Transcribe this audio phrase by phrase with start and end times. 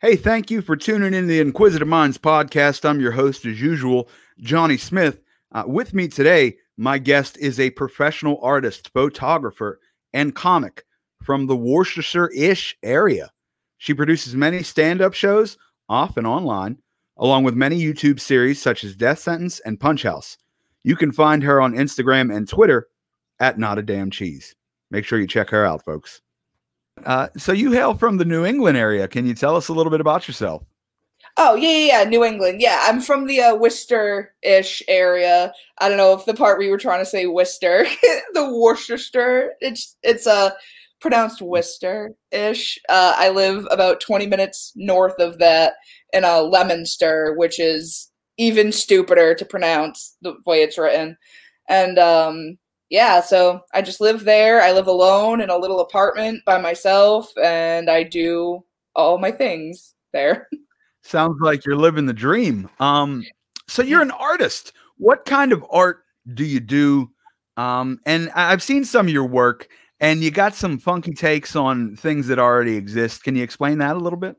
[0.00, 2.88] Hey, thank you for tuning in to the Inquisitive Minds podcast.
[2.88, 4.08] I'm your host, as usual,
[4.38, 5.20] Johnny Smith.
[5.50, 9.80] Uh, with me today, my guest is a professional artist, photographer,
[10.12, 10.84] and comic
[11.22, 13.30] from the Worcestershire ish area.
[13.78, 15.56] She produces many stand up shows,
[15.88, 16.78] off and online,
[17.16, 20.36] along with many YouTube series such as Death Sentence and Punch House.
[20.84, 22.88] You can find her on Instagram and Twitter
[23.40, 24.54] at Not a Damn Cheese.
[24.90, 26.20] Make sure you check her out, folks.
[27.04, 29.08] Uh, so you hail from the New England area.
[29.08, 30.62] Can you tell us a little bit about yourself?
[31.38, 32.60] Oh yeah, yeah, yeah, New England.
[32.60, 35.52] Yeah, I'm from the uh, Worcester-ish area.
[35.78, 37.86] I don't know if the part you were trying to say Worcester,
[38.34, 39.52] the Worcestershire.
[39.60, 40.50] It's it's uh
[41.00, 42.78] pronounced Worcester-ish.
[42.88, 45.74] Uh, I live about 20 minutes north of that
[46.12, 51.16] in uh, Leominster, which is even stupider to pronounce the way it's written.
[51.68, 52.58] And um,
[52.90, 54.60] yeah, so I just live there.
[54.62, 59.94] I live alone in a little apartment by myself, and I do all my things
[60.12, 60.48] there.
[61.02, 62.70] Sounds like you're living the dream.
[62.80, 63.24] Um,
[63.68, 64.72] so you're an artist.
[64.98, 67.10] What kind of art do you do?
[67.56, 69.68] Um, and I've seen some of your work,
[70.00, 73.24] and you got some funky takes on things that already exist.
[73.24, 74.36] Can you explain that a little bit?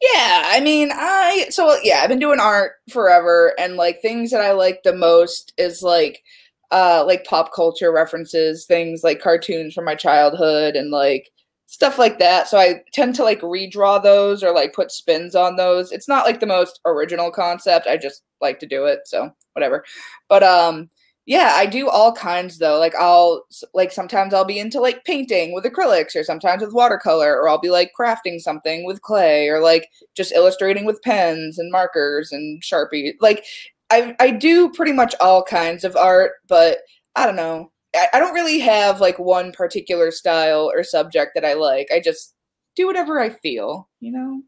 [0.00, 4.40] Yeah, I mean, I so yeah, I've been doing art forever, and like things that
[4.40, 6.22] I like the most is like
[6.70, 11.30] uh like pop culture references, things like cartoons from my childhood and like
[11.68, 12.48] stuff like that.
[12.48, 15.92] So I tend to like redraw those or like put spins on those.
[15.92, 17.86] It's not like the most original concept.
[17.86, 19.84] I just like to do it, so whatever.
[20.28, 20.88] But um
[21.26, 22.78] yeah, I do all kinds though.
[22.78, 27.36] Like I'll like sometimes I'll be into like painting with acrylics or sometimes with watercolor
[27.36, 31.70] or I'll be like crafting something with clay or like just illustrating with pens and
[31.70, 33.12] markers and Sharpie.
[33.20, 33.44] Like
[33.90, 36.78] I I do pretty much all kinds of art, but
[37.14, 37.72] I don't know.
[37.94, 41.88] I, I don't really have like one particular style or subject that I like.
[41.92, 42.34] I just
[42.76, 44.42] do whatever I feel, you know?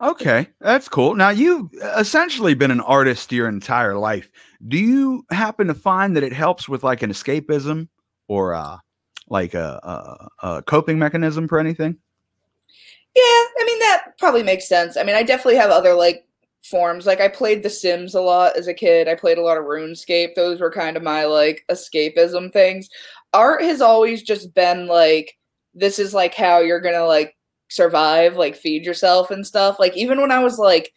[0.00, 1.16] Okay, that's cool.
[1.16, 4.30] Now you've essentially been an artist your entire life.
[4.68, 7.88] Do you happen to find that it helps with like an escapism
[8.28, 8.78] or uh,
[9.28, 11.96] like a, a, a coping mechanism for anything?
[13.16, 14.96] Yeah, I mean that probably makes sense.
[14.96, 16.27] I mean, I definitely have other like
[16.68, 17.06] forms.
[17.06, 19.08] Like I played The Sims a lot as a kid.
[19.08, 20.34] I played a lot of RuneScape.
[20.34, 22.88] Those were kind of my like escapism things.
[23.32, 25.36] Art has always just been like
[25.74, 27.36] this is like how you're going to like
[27.70, 29.78] survive, like feed yourself and stuff.
[29.78, 30.92] Like even when I was like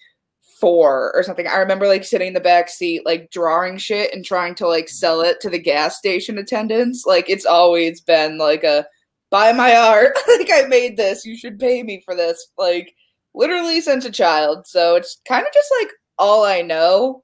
[0.59, 4.25] 4 or something, I remember like sitting in the back seat like drawing shit and
[4.25, 7.05] trying to like sell it to the gas station attendants.
[7.05, 8.85] Like it's always been like a
[9.29, 10.17] buy my art.
[10.39, 11.25] like I made this.
[11.25, 12.47] You should pay me for this.
[12.57, 12.93] Like
[13.33, 14.67] literally since a child.
[14.67, 17.23] So it's kind of just like all I know,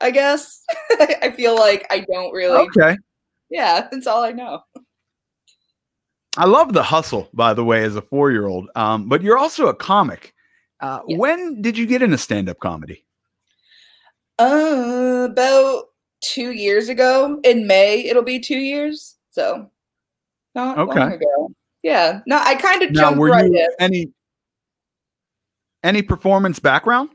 [0.00, 0.64] I guess.
[1.00, 2.96] I feel like I don't really Okay.
[3.50, 4.62] Yeah, that's all I know.
[6.38, 8.70] I love the hustle, by the way, as a four year old.
[8.74, 10.34] Um, but you're also a comic.
[10.80, 11.18] Uh, Yes.
[11.18, 13.04] When did you get into stand up comedy?
[14.38, 15.84] Uh about
[16.22, 19.16] 2 years ago in May it'll be 2 years.
[19.30, 19.70] So
[20.54, 21.14] not long Okay.
[21.14, 21.50] ago.
[21.82, 22.20] Yeah.
[22.26, 23.68] No, I kind of Now, jumped were right you in.
[23.78, 24.12] any
[25.82, 27.10] any performance background?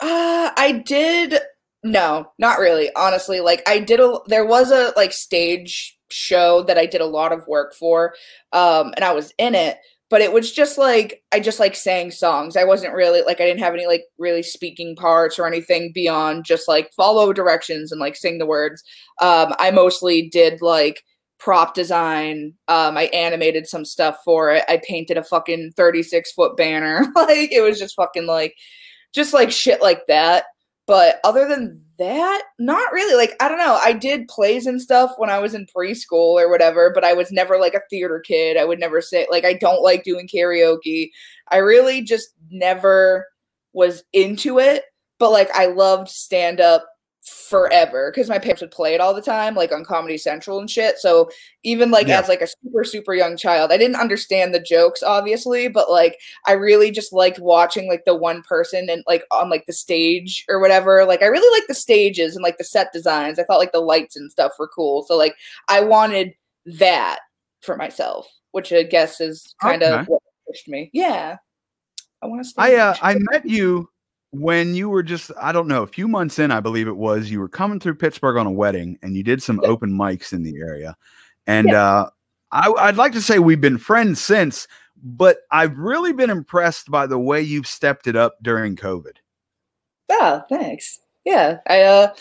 [0.00, 1.38] Uh, I did.
[1.82, 2.90] No, not really.
[2.96, 4.18] Honestly, like I did a.
[4.26, 8.14] There was a like stage show that I did a lot of work for,
[8.52, 9.78] um, and I was in it.
[10.10, 12.56] But it was just like I just like sang songs.
[12.56, 16.44] I wasn't really like I didn't have any like really speaking parts or anything beyond
[16.44, 18.82] just like follow directions and like sing the words.
[19.20, 21.02] Um, I mostly did like
[21.38, 22.54] prop design.
[22.68, 24.64] Um, I animated some stuff for it.
[24.68, 27.06] I painted a fucking thirty six foot banner.
[27.16, 28.54] like it was just fucking like
[29.12, 30.44] just like shit like that.
[30.86, 33.16] But other than that, not really.
[33.16, 33.78] Like, I don't know.
[33.82, 37.32] I did plays and stuff when I was in preschool or whatever, but I was
[37.32, 38.56] never like a theater kid.
[38.56, 41.10] I would never say, like, I don't like doing karaoke.
[41.50, 43.26] I really just never
[43.72, 44.84] was into it.
[45.18, 46.86] But like, I loved stand up
[47.24, 50.70] forever because my parents would play it all the time, like on Comedy Central and
[50.70, 50.98] shit.
[50.98, 51.30] So
[51.62, 52.20] even like Yeah.
[52.20, 56.18] as like a super, super young child, I didn't understand the jokes, obviously, but like,
[56.46, 60.44] I really just liked watching like the one person and like on like the stage
[60.48, 61.04] or whatever.
[61.06, 63.38] Like I really like the stages and like the set designs.
[63.38, 65.04] I thought like the lights and stuff were cool.
[65.04, 65.34] So like
[65.68, 66.34] I wanted
[66.66, 67.20] that
[67.62, 70.04] for myself, which I guess is kind of Okay.
[70.08, 70.90] what pushed me.
[70.92, 71.36] Yeah.
[72.22, 73.88] I want to I uh, I met you
[74.34, 77.30] when you were just I don't know a few months in I believe it was
[77.30, 79.68] you were coming through Pittsburgh on a wedding and you did some Yeah.
[79.68, 80.96] open mics in the area
[81.46, 82.10] And uh,
[82.52, 84.66] I, I'd like to say we've been friends since,
[85.02, 89.16] but I've really been impressed by the way you've stepped it up during COVID.
[90.10, 91.00] Oh, thanks.
[91.24, 92.14] Yeah, I uh,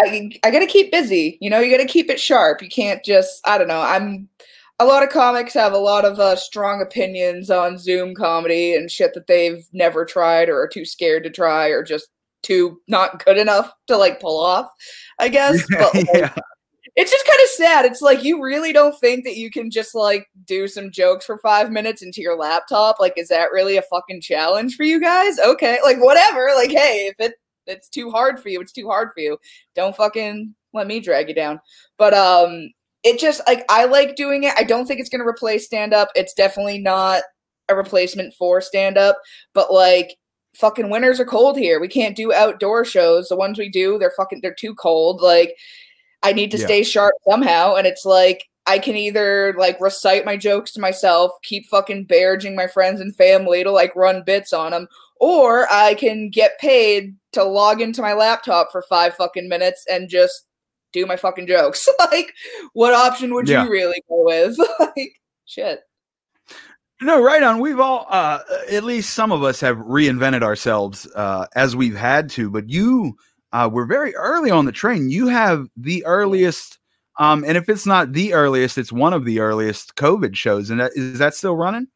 [0.00, 1.38] I I gotta keep busy.
[1.40, 2.62] You know, you gotta keep it sharp.
[2.62, 3.80] You can't just I don't know.
[3.80, 4.28] I'm
[4.80, 8.90] a lot of comics have a lot of uh, strong opinions on Zoom comedy and
[8.90, 12.08] shit that they've never tried or are too scared to try or just
[12.42, 14.70] too not good enough to like pull off.
[15.18, 15.62] I guess.
[15.70, 16.34] But like, yeah.
[16.96, 17.84] it's just kind of sad.
[17.84, 21.36] It's like you really don't think that you can just like do some jokes for
[21.38, 22.96] five minutes into your laptop.
[22.98, 25.38] Like, is that really a fucking challenge for you guys?
[25.38, 26.52] Okay, like whatever.
[26.56, 27.34] Like, hey, if it
[27.66, 29.36] it's too hard for you, it's too hard for you.
[29.74, 31.60] Don't fucking let me drag you down.
[31.98, 32.70] But um,
[33.04, 34.54] it just like I like doing it.
[34.56, 36.08] I don't think it's gonna replace stand up.
[36.14, 37.22] It's definitely not
[37.68, 39.18] a replacement for stand up.
[39.54, 40.16] But like
[40.56, 41.80] fucking winters are cold here.
[41.80, 43.28] We can't do outdoor shows.
[43.28, 45.20] The ones we do, they're fucking they're too cold.
[45.22, 45.54] Like
[46.22, 46.66] I need to Yeah.
[46.66, 47.74] stay sharp somehow.
[47.76, 52.54] And it's like I can either like recite my jokes to myself, keep fucking barraging
[52.54, 54.86] my friends and family to like run bits on them,
[55.18, 60.08] or I can get paid to log into my laptop for five fucking minutes and
[60.08, 60.46] just
[60.92, 61.86] do my fucking jokes.
[62.12, 62.32] like,
[62.72, 63.64] what option would Yeah.
[63.64, 64.56] you really go with?
[64.80, 65.12] like,
[65.46, 65.80] shit.
[67.02, 67.60] No, right on.
[67.60, 68.40] We've all, uh,
[68.70, 72.50] at least some of us, have reinvented ourselves uh, as we've had to.
[72.50, 73.16] But you
[73.52, 75.08] uh, were very early on the train.
[75.08, 76.78] You have the earliest,
[77.18, 80.68] um, and if it's not the earliest, it's one of the earliest COVID shows.
[80.68, 81.88] And that, is that still running?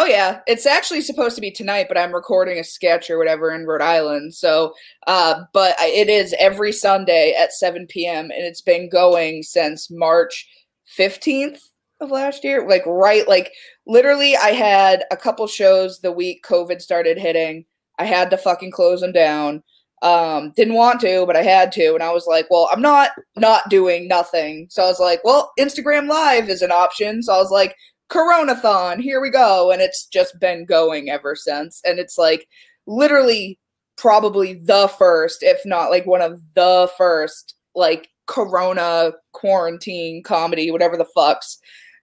[0.00, 3.50] Oh yeah, it's actually supposed to be tonight, but I'm recording a sketch or whatever
[3.50, 4.32] in Rhode Island.
[4.32, 4.72] So,
[5.08, 8.26] uh, but it is every Sunday at 7 p.m.
[8.26, 10.48] and it's been going since March
[10.96, 11.58] 15th
[11.98, 12.64] of last year.
[12.68, 13.50] Like right, like
[13.88, 17.64] literally, I had a couple shows the week COVID started hitting.
[17.98, 19.64] I had to fucking close them down.
[20.02, 23.10] Um, didn't want to, but I had to, and I was like, well, I'm not
[23.34, 24.68] not doing nothing.
[24.70, 27.20] So I was like, well, Instagram Live is an option.
[27.20, 27.74] So I was like,
[28.08, 29.70] Coronathon, here we go.
[29.70, 31.80] And it's just been going ever since.
[31.84, 32.48] And it's like
[32.86, 33.58] literally
[33.96, 40.96] probably the first, if not like one of the first, like Corona quarantine comedy, whatever
[40.96, 41.58] the fucks.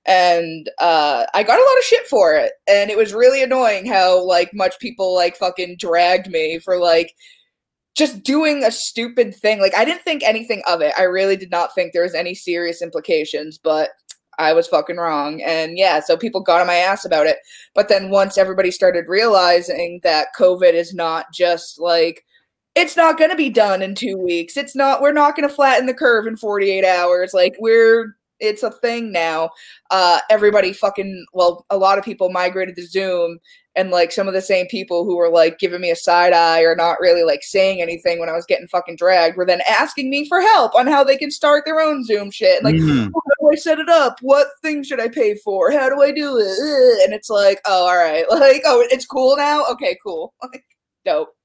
[0.05, 2.51] And uh, I got a lot of shit for it.
[2.67, 7.15] And it was really annoying how like much people like fucking dragged me for like
[7.95, 9.59] just doing a stupid thing.
[9.59, 10.93] Like I didn't think anything of it.
[10.97, 13.89] I really did not think there was any serious implications, but
[14.37, 15.41] I was fucking wrong.
[15.41, 17.37] And yeah, so people got on my ass about it.
[17.73, 22.23] But then once everybody started realizing that COVID is not just like
[22.75, 24.57] it's not going to be done in 2 weeks.
[24.57, 27.33] It's not we're not going to flatten the curve in 48 hours.
[27.33, 29.49] Like we're it's a thing now.
[29.91, 33.39] Uh everybody fucking well a lot of people migrated to Zoom
[33.75, 36.61] and like some of the same people who were like giving me a side eye
[36.61, 40.09] or not really like saying anything when I was getting fucking dragged were then asking
[40.09, 42.63] me for help on how they can start their own Zoom shit.
[42.63, 43.11] Like, Mhm.
[43.13, 44.17] how do I set it up?
[44.21, 45.71] What thing should I pay for?
[45.71, 47.03] How do I do it?
[47.05, 48.25] And it's like, oh, all right.
[48.29, 49.65] Like, oh, it's cool now?
[49.71, 50.33] Okay, cool.
[50.41, 50.63] Like,
[51.05, 51.35] dope.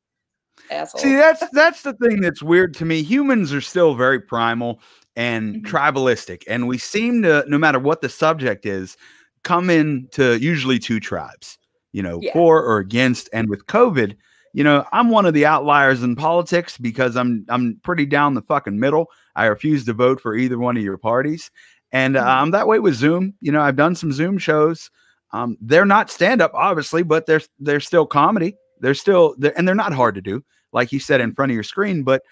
[0.71, 1.01] Asshole.
[1.01, 3.03] See, that's that's the thing that's weird to me.
[3.03, 4.81] Humans are still very primal
[5.17, 5.63] and Mhm.
[5.67, 8.97] tribalistic, and we seem to, no matter what the subject is,
[9.43, 11.59] come into usually two tribes.
[11.93, 12.33] You know, Yeah.
[12.33, 13.29] for or against.
[13.33, 14.17] And with COVID,
[14.53, 18.43] you know, I'm one of the outliers in politics because I'm I'm pretty down the
[18.43, 19.07] fucking middle.
[19.37, 21.51] I refuse to vote for either one of your parties,
[21.93, 22.25] and Mhm.
[22.27, 23.35] I'm that way with Zoom.
[23.41, 24.91] You know, I've done some Zoom shows.
[25.33, 28.57] Um, they're not stand up, obviously, but they're they're still comedy.
[28.81, 30.43] They're still they're, and they're not hard to do,
[30.73, 32.03] like you said in front of your screen.
[32.03, 32.23] But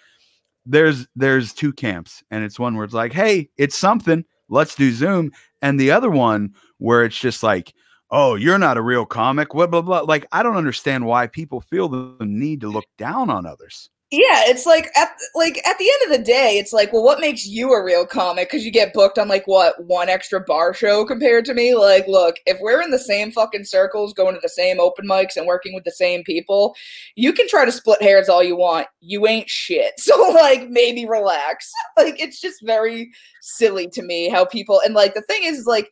[0.66, 4.24] there's there's two camps, and it's one where it's like, hey, it's something.
[4.48, 5.30] Let's do Zoom,
[5.62, 7.72] and the other one where it's just like,
[8.10, 9.54] oh, you're not a real comic.
[9.54, 10.00] What blah blah.
[10.00, 13.90] Like I don't understand why people feel the need to look down on others.
[14.10, 17.20] yeah, it's like at like at the end of the day, it's like, well, what
[17.20, 18.48] makes you a real comic?
[18.48, 21.74] Because you get booked on like what one extra bar show compared to me.
[21.74, 25.36] Like, look, if we're in the same fucking circles, going to the same open mics
[25.36, 26.74] and working with the same people,
[27.16, 28.86] you can try to split hairs all you want.
[29.00, 29.94] You ain't shit.
[30.08, 31.70] So like, maybe relax.
[31.98, 33.10] like, it's just very
[33.42, 35.90] silly to me how people and like the thing is, is like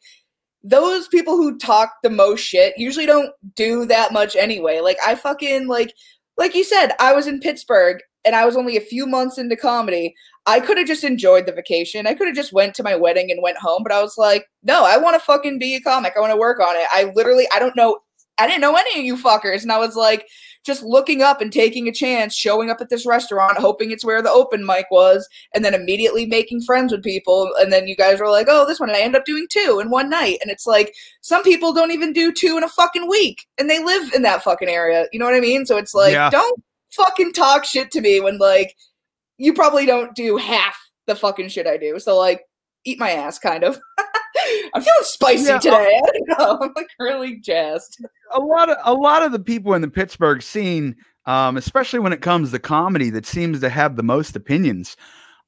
[0.67, 4.81] those people who talk the most shit usually don't do that much anyway.
[4.81, 5.95] Like I fucking like
[6.37, 9.57] like you said, I was in Pittsburgh and I was only a few months into
[9.57, 10.15] comedy.
[10.45, 12.07] I could have just enjoyed the vacation.
[12.07, 14.47] I could have just went to my wedding and went home, but I was like,
[14.63, 16.15] no, I want to fucking be a comic.
[16.17, 16.87] I want to work on it.
[16.93, 17.99] I literally I don't know
[18.39, 20.27] I didn't know any of you fuckers and I was like
[20.67, 24.21] just looking up and taking a chance, showing up at this restaurant, hoping it's where
[24.21, 27.49] the open mic was, and then immediately making friends with people.
[27.61, 28.89] And then you guys were like, oh, this one.
[28.91, 30.39] And I end up doing two in one night.
[30.43, 33.83] And it's like, some people don't even do two in a fucking week and they
[33.83, 35.07] live in that fucking area.
[35.13, 35.65] You know what I mean?
[35.67, 36.31] So it's like, Yeah.
[36.31, 38.75] don't fucking talk shit to me when like
[39.39, 41.99] you probably don't do half the fucking shit I do.
[42.01, 42.43] So like,
[42.85, 43.79] eat my ass, kind of.
[44.75, 46.01] I'm feeling spicy Yeah, today.
[46.05, 46.59] I don't know.
[46.63, 48.05] I'm like really jazzed.
[48.33, 52.13] A lot of a lot of the people in the Pittsburgh scene, um, especially when
[52.13, 54.97] it comes to comedy, that seems to have the most opinions.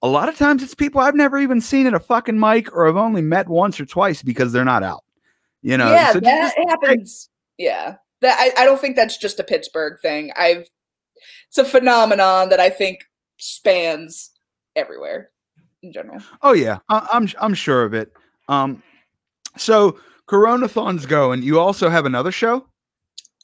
[0.03, 2.89] A lot of times, it's people I've never even seen at a fucking mic, or
[2.89, 5.05] I've only met once or twice because they're not out.
[5.63, 7.31] You know, yeah, so that just- happens.
[7.57, 10.33] Yeah, that I, I don't think that's just a Pittsburgh thing.
[10.37, 10.69] I've
[11.49, 13.05] it's a phenomenon that I think
[13.39, 14.31] spans
[14.77, 15.31] everywhere
[15.83, 16.21] in general.
[16.43, 18.13] Oh yeah, I, I'm I'm sure of it.
[18.49, 18.83] Um,
[19.57, 22.67] so Coronathons go, and you also have another show.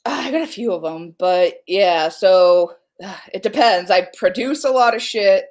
[0.05, 2.73] Uh, I got a few of them, but yeah, so
[3.03, 3.89] uh, it depends.
[3.89, 5.45] I produce a lot of shit,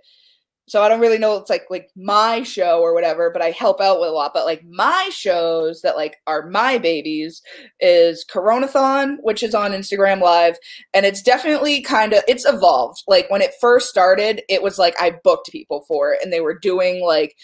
[0.69, 1.37] so I don't really know.
[1.37, 4.31] It's like like my show or whatever, but I help out with a lot.
[4.33, 7.43] But like my shows that like are my babies
[7.81, 10.57] is Coronathon, which is on Instagram Live,
[10.95, 13.03] and it's definitely kind of it's evolved.
[13.09, 16.41] Like when it first started, it was like I booked people for it, and they
[16.41, 17.35] were doing like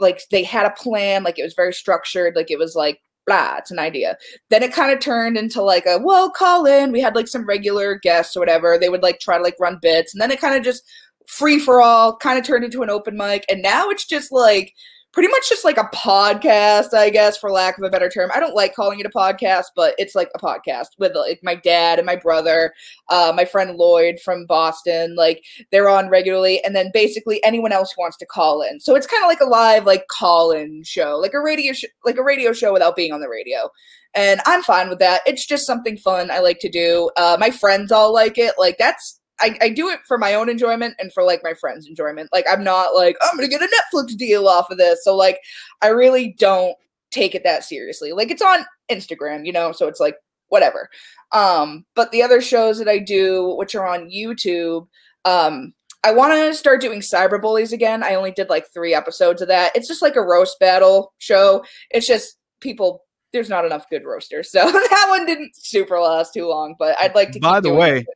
[0.00, 3.56] like they had a plan, like it was very structured, like it was like blah,
[3.58, 4.16] it's an idea.
[4.50, 6.92] Then it kind of turned into like a well, call in.
[6.92, 8.78] We had like some regular guests or whatever.
[8.78, 10.84] They would like try to like run bits, and then it kind of just
[11.26, 14.72] free for all, kind of turned into an open mic, and now it's just like
[15.14, 18.30] pretty much just like a podcast, I guess, for lack of a better term.
[18.34, 21.54] I don't like calling it a podcast, but it's like a podcast with like my
[21.54, 22.74] dad and my brother,
[23.08, 25.14] uh, my friend Lloyd from Boston.
[25.14, 28.80] Like they're on regularly, and then basically anyone else who wants to call in.
[28.80, 31.84] So it's kind of like a live like call in show, like a radio sh-
[32.04, 33.70] like a radio show without being on the radio.
[34.16, 35.22] And I'm fine with that.
[35.26, 37.10] It's just something fun I like to do.
[37.16, 38.54] Uh, my friends all like it.
[38.58, 41.88] Like that's I, I do it for my own enjoyment and for like my friends'
[41.88, 42.30] enjoyment.
[42.32, 45.02] Like I'm not like I'm gonna get a Netflix deal off of this.
[45.04, 45.40] So like
[45.82, 46.76] I really don't
[47.10, 48.12] take it that seriously.
[48.12, 50.16] Like it's on Instagram, you know, so it's like
[50.48, 50.88] whatever.
[51.32, 54.86] Um, but the other shows that I do, which are on YouTube,
[55.24, 55.72] um,
[56.04, 58.02] I want to start doing cyberbullies again.
[58.02, 59.72] I only did like three episodes of that.
[59.74, 61.64] It's just like a roast battle show.
[61.90, 63.02] It's just people.
[63.32, 66.76] There's not enough good roasters, so that one didn't super last too long.
[66.78, 67.40] But I'd like to.
[67.40, 68.06] By the way, it.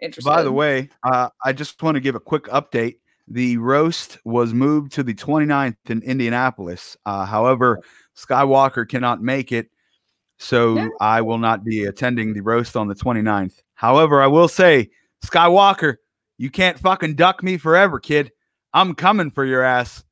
[0.00, 0.28] Interested.
[0.28, 2.96] By the way, uh, I just want to give a quick update.
[3.28, 6.96] The roast was moved to the 29th in Indianapolis.
[7.06, 7.80] Uh, however,
[8.16, 9.70] Skywalker cannot make it,
[10.38, 10.88] so Yeah.
[11.00, 13.60] I will not be attending the roast on the 29th.
[13.74, 14.90] However, I will say,
[15.24, 15.96] Skywalker,
[16.38, 18.32] you can't fucking duck me forever, kid.
[18.72, 20.04] I'm coming for your ass.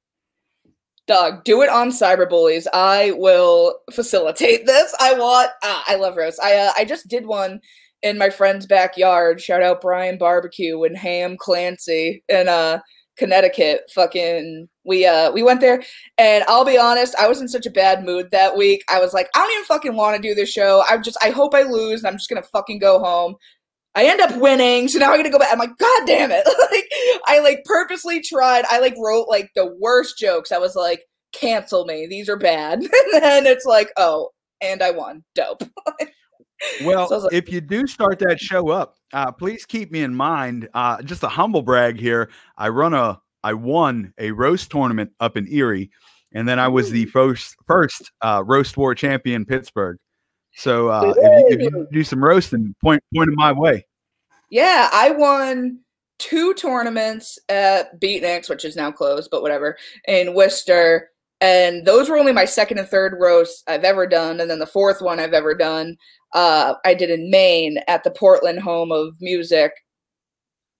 [1.06, 2.66] Dog, do it on cyberbullies.
[2.74, 4.94] I will facilitate this.
[5.00, 5.50] I want.
[5.64, 6.38] Ah, I love roast.
[6.42, 7.60] I uh, I just did one
[8.02, 9.40] in my friend's backyard.
[9.40, 12.80] Shout out Brian Barbecue and Ham Clancy in uh
[13.16, 13.82] Connecticut.
[13.94, 15.82] Fucking we uh we went there,
[16.16, 18.82] and I'll be honest, I was in such a bad mood that week.
[18.88, 20.82] I was like, I don't even fucking want to do this show.
[20.88, 23.34] I just I hope I lose, and I'm just gonna fucking go home.
[23.94, 25.52] I end up winning, so now I'm gonna go back.
[25.52, 26.46] I'm like, God damn it!
[26.70, 26.88] like,
[27.26, 28.64] I like purposely tried.
[28.70, 30.52] I like wrote like the worst jokes.
[30.52, 31.02] I was like,
[31.32, 32.06] cancel me.
[32.06, 32.80] These are bad.
[33.14, 35.24] and then it's like, oh, and I won.
[35.34, 35.62] Dope.
[36.84, 40.14] Well, So like- if you do start that show up, uh, please keep me in
[40.14, 40.68] mind.
[40.74, 42.30] Uh, just a humble brag here.
[42.56, 45.90] I run a, I won a roast tournament up in Erie,
[46.32, 49.98] and then I was the first first uh, roast war champion in Pittsburgh.
[50.54, 53.86] So uh, if, you, if you do some roasting, point in my way.
[54.50, 55.80] Yeah, I won
[56.18, 61.10] two tournaments at Beatniks, which is now closed, but whatever, in Worcester.
[61.40, 64.40] And those were only my second and third roasts I've ever done.
[64.40, 65.96] And then the fourth one I've ever done,
[66.34, 69.72] uh, I did in Maine at the Portland Home of Music,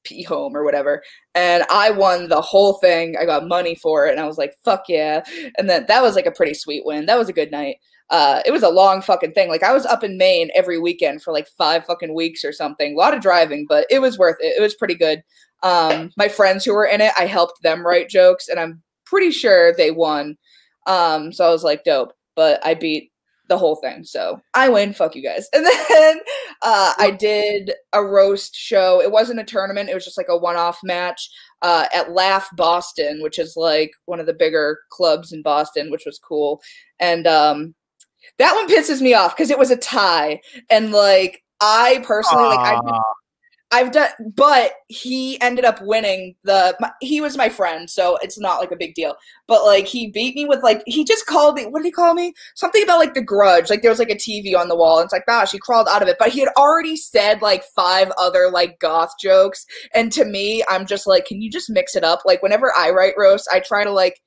[0.05, 1.03] P Home or whatever.
[1.35, 3.17] And I won the whole thing.
[3.21, 4.12] I got money for it.
[4.12, 5.23] And I was like, fuck yeah.
[5.59, 7.07] And then that was like a pretty sweet win.
[7.07, 7.77] That was a good night
[8.11, 9.49] uh, it was a long fucking thing.
[9.49, 12.95] Like I was up in Maine every weekend for like five fucking weeks or something.
[12.95, 14.55] A lot of driving, but it was worth it.
[14.57, 15.23] It was pretty good.
[15.62, 19.31] Um, my friends who were in it, I helped them write jokes, and I'm pretty
[19.31, 20.37] sure they won.
[20.88, 22.12] Um, so I was like, dope.
[22.35, 23.12] But I beat
[23.49, 24.92] the whole thing, so I win.
[24.92, 25.49] Fuck you guys.
[25.54, 26.18] And then
[26.62, 29.00] uh, I did a roast show.
[29.00, 29.88] It wasn't a tournament.
[29.88, 31.30] It was just like a one-off match
[31.62, 36.04] uh, at Laugh Boston, which is like one of the bigger clubs in Boston, which
[36.04, 36.61] was cool.
[37.00, 37.75] And um,
[38.38, 40.40] that one pisses me off because it was a tie,
[40.71, 43.02] and like I personally like I've, Aw,
[43.71, 46.75] I've done, but he ended up winning the.
[46.81, 49.15] My, he was my friend, so it's not like a big deal.
[49.47, 51.67] But like he beat me with like he just called me.
[51.67, 52.33] What did he call me?
[52.55, 53.69] Something about like the Grudge.
[53.69, 55.89] Like there was like a TV on the wall, and it's like gosh, he crawled
[55.89, 56.17] out of it.
[56.19, 60.87] But he had already said like five other like goth jokes, and to me, I'm
[60.87, 62.21] just like, can you just mix it up?
[62.25, 64.19] Like whenever I write roast, I try to like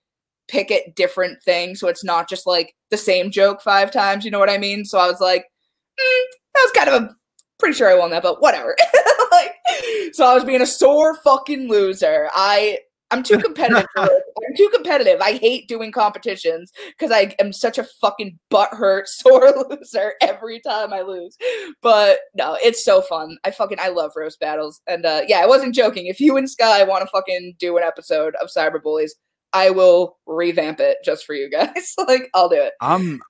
[0.48, 4.32] pick at different things so it's not just like the same joke five times you
[4.32, 7.16] know what i mean so i was like mm, that was kind of a
[7.58, 8.76] pretty sure i won that but whatever
[9.32, 9.54] like
[10.14, 12.78] so i was being a sore fucking loser i
[13.12, 13.86] I'm too competitive.
[13.98, 15.20] I'm too competitive.
[15.22, 20.94] I hate doing competitions because I am such a fucking butthurt sore loser every time
[20.94, 21.38] I lose.
[21.82, 23.38] But no, it's so fun.
[23.44, 24.82] I fucking I love roast battles.
[24.88, 26.08] And uh yeah, I wasn't joking.
[26.08, 29.12] If you and Sky want to fucking do an episode of Cyberbullies,
[29.54, 31.94] I will revamp it just for you guys.
[32.08, 32.74] like I'll do it.
[32.80, 33.22] I'm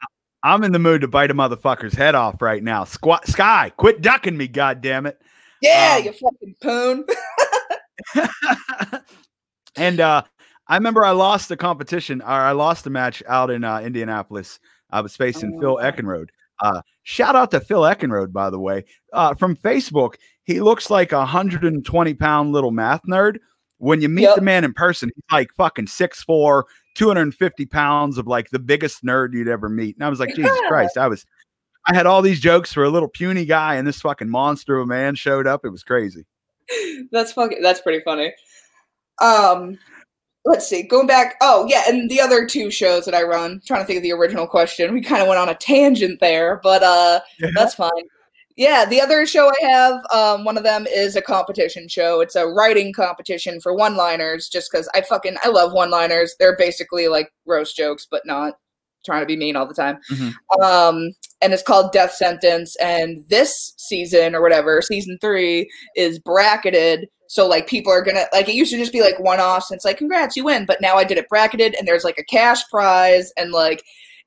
[0.44, 2.84] I'm in the mood to bite a motherfucker's head off right now.
[2.84, 5.20] Squat Sky, quit ducking me, god damn it.
[5.62, 7.06] Yeah, Um, you fucking poon.
[9.76, 10.24] and uh,
[10.68, 14.60] I remember I lost the competition, or I lost the match out in uh, Indianapolis.
[14.92, 15.84] I was facing Phil Oh.
[15.84, 16.30] Eckenrode.
[16.62, 20.16] Uh, shout out to Phil Eckenrode, by the way, uh, from Facebook.
[20.44, 23.38] He looks like a 120 pound little math nerd.
[23.78, 24.36] When you meet Yep.
[24.36, 26.64] the man in person, he's like fucking 6'4,
[26.96, 29.96] 250 pounds of like the biggest nerd you'd ever meet.
[29.96, 31.26] And I was like, Jesus Christ, I was.
[31.88, 34.84] I had all these jokes for a little puny guy, and this fucking monster of
[34.84, 35.66] a man showed up.
[35.66, 36.26] It was crazy.
[37.12, 38.34] that's fucking that's pretty funny.
[39.22, 39.78] Um
[40.46, 40.84] let's see.
[40.84, 43.98] Going back oh yeah, and the other two shows that I run, trying to think
[43.98, 44.94] of the original question.
[44.94, 47.20] We kind of went on a tangent there, but uh
[47.56, 47.90] that's fine.
[48.58, 52.20] Yeah, the other show I have, um, one of them is a competition show.
[52.20, 56.36] It's a writing competition for one-liners, just because I fucking I love one-liners.
[56.38, 58.56] They're basically like roast jokes, but not
[59.06, 60.00] trying to be mean all the time.
[60.12, 60.34] Mhm.
[60.62, 62.76] Um, and it's called Death Sentence.
[62.78, 67.08] And this season or whatever, season three, is bracketed.
[67.28, 69.72] So like people are gonna like it used to just be like one-offs.
[69.72, 70.66] And it's like congrats, you win.
[70.66, 73.84] But now I did it bracketed, and there's like a cash prize and like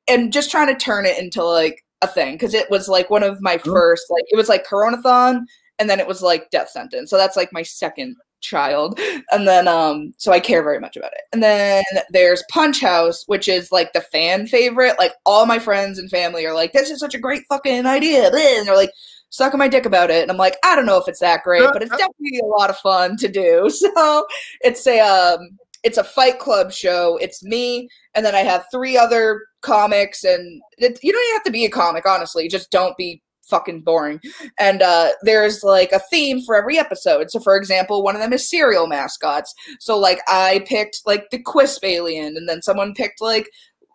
[0.09, 3.23] and just trying to turn it into like a thing because it was like one
[3.23, 5.41] of my first like it was like coronathon
[5.79, 8.15] and then it was like death sentence so that's like my second
[8.45, 8.99] child.
[9.33, 11.23] And then um so i care very much about it.
[11.33, 14.99] And then there's punch house which is like the fan favorite.
[14.99, 18.27] Like all my friends and family are like this is such a great fucking idea.
[18.27, 18.35] And
[18.67, 18.93] they're like
[19.31, 20.23] sucking my dick about it.
[20.23, 22.71] And i'm like i don't know if it's that great but it's definitely a lot
[22.71, 23.71] of fun to do.
[23.95, 24.27] So
[24.61, 27.19] it's a um it's a fight club show.
[27.19, 31.45] It's me and then I have three other comics, and it, you don't even have
[31.45, 32.49] to be a comic, honestly.
[32.49, 34.21] Just don't be fucking boring.
[34.59, 37.31] And uh, there's like a theme for every episode.
[37.31, 39.55] So, for example, one of them is cereal mascots.
[39.81, 43.49] So, like, I picked like the Quisp alien, and then someone picked like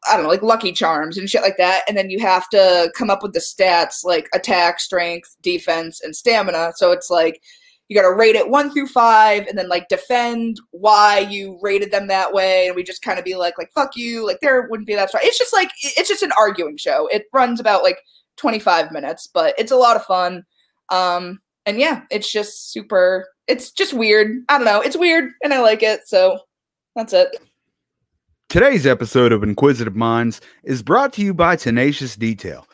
[0.09, 1.83] I don't know, like Lucky Charms and shit like that.
[1.87, 6.15] And then you have to come up with the stats like attack, strength, defense, and
[6.15, 6.71] stamina.
[6.77, 7.41] So it's like
[7.89, 11.91] you got to rate it one through five and then like defend why you rated
[11.91, 14.67] them that way and we just kind of be like like fuck you like there
[14.69, 17.83] wouldn't be that strong it's just like it's just an arguing show it runs about
[17.83, 17.97] like
[18.39, 20.43] 25 minutes but it's a lot of fun
[20.89, 25.53] um and yeah it's just super it's just weird i don't know it's weird and
[25.53, 26.39] i like it so
[26.95, 27.29] that's it
[28.49, 32.65] Today's episode of Inquisitive Minds is brought to you by Tenacious Detail.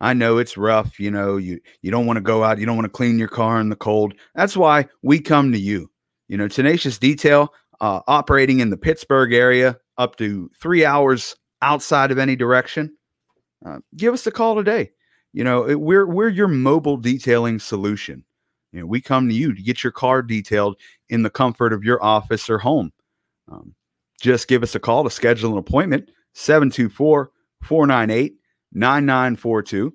[0.00, 2.76] I know it's rough, you know, you you don't want to go out, you don't
[2.76, 4.14] want to clean your car in the cold.
[4.34, 5.90] That's why we come to you.
[6.28, 7.52] You know, Tenacious Detail
[7.82, 12.96] uh, operating in the Pittsburgh area up to 3 hours outside of any direction.
[13.66, 14.92] Uh, give us a call today.
[15.38, 18.24] You know, it- we're we're your mobile detailing solution.
[18.72, 20.76] You know, we come to you to get your car detailed
[21.08, 22.90] in the comfort of your office or home.
[23.46, 23.76] Um,
[24.20, 27.30] just give us a call to schedule an appointment 724
[27.62, 28.34] 498
[28.72, 29.94] 9942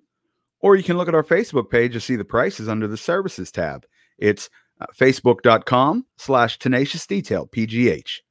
[0.61, 3.51] or you can look at our facebook page to see the prices under the services
[3.51, 3.85] tab
[4.17, 4.49] it's
[4.81, 8.21] uh, facebook.com slash tenacious detail pgh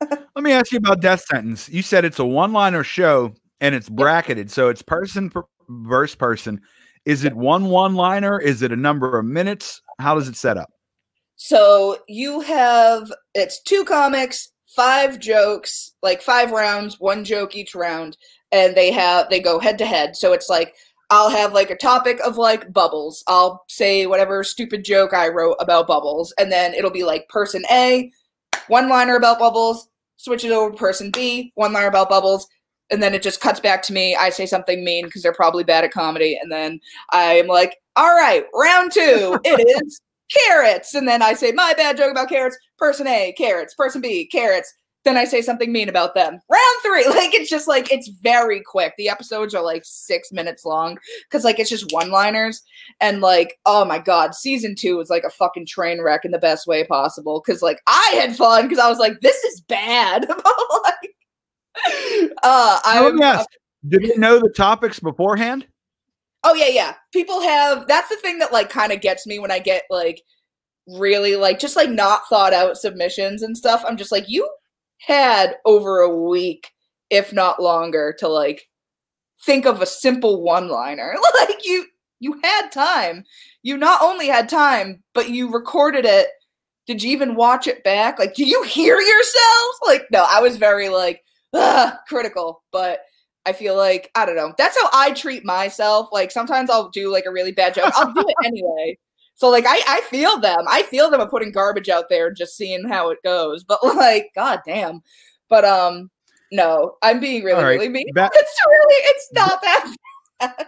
[0.00, 3.88] let me ask you about death sentence you said it's a one-liner show and it's
[3.88, 6.60] bracketed so it's person per verse person.
[7.04, 8.40] Is it one one-liner?
[8.40, 9.80] Is it a number of minutes?
[9.98, 10.70] How does it set up?
[11.36, 18.16] So you have it's two comics, five jokes, like five rounds, one joke each round,
[18.52, 20.16] and they have they go head to head.
[20.16, 20.74] So it's like
[21.10, 23.22] I'll have like a topic of like bubbles.
[23.28, 27.64] I'll say whatever stupid joke I wrote about bubbles, and then it'll be like person
[27.70, 28.10] A,
[28.66, 32.46] one liner about bubbles, switch it over to person B, one liner about bubbles,
[32.90, 34.16] and then it just cuts back to me.
[34.16, 38.14] I say something mean because they're probably bad at comedy, and then I'm like, all
[38.14, 40.94] right, round two, it is carrots.
[40.94, 42.56] And then I say my bad joke about carrots.
[42.78, 43.74] Person A, carrots.
[43.74, 44.72] Person B, carrots.
[45.04, 46.38] Then I say something mean about them.
[46.50, 47.06] Round three.
[47.08, 48.94] Like it's just like it's very quick.
[48.96, 52.62] The episodes are like six minutes long because like it's just one liners.
[53.00, 56.38] And like, oh my god, season two was like a fucking train wreck in the
[56.38, 57.40] best way possible.
[57.40, 60.28] Cause like I had fun because I was like, this is bad.
[60.28, 61.14] like,
[62.42, 63.48] uh I Let me ask,
[63.86, 65.66] did you know the topics beforehand
[66.44, 66.94] Oh yeah, yeah.
[67.12, 70.22] People have that's the thing that like kind of gets me when I get like
[70.86, 73.84] really like just like not thought out submissions and stuff.
[73.86, 74.48] I'm just like you
[74.98, 76.70] had over a week
[77.10, 78.68] if not longer to like
[79.44, 81.16] think of a simple one-liner.
[81.40, 81.86] like you
[82.20, 83.24] you had time.
[83.62, 86.28] You not only had time, but you recorded it
[86.86, 88.18] did you even watch it back?
[88.18, 89.78] Like, do you hear yourselves?
[89.84, 91.22] Like, no, I was very like
[91.54, 93.00] ugh, critical, but
[93.48, 94.52] I feel like I don't know.
[94.58, 96.10] That's how I treat myself.
[96.12, 97.92] Like sometimes I'll do like a really bad joke.
[97.94, 98.98] I'll do it anyway.
[99.36, 100.66] So like I, I feel them.
[100.68, 103.64] I feel them of putting garbage out there and just seeing how it goes.
[103.64, 105.00] But like, god damn.
[105.48, 106.10] But um
[106.52, 107.70] no, I'm being really, right.
[107.70, 108.06] really mean.
[108.14, 109.94] Ba- it's really it's not that
[110.40, 110.66] bad.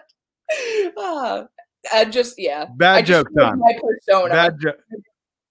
[0.96, 1.44] uh,
[1.92, 2.66] I just yeah.
[2.76, 3.58] Bad just joke time.
[3.58, 4.32] My persona.
[4.32, 4.78] Bad joke.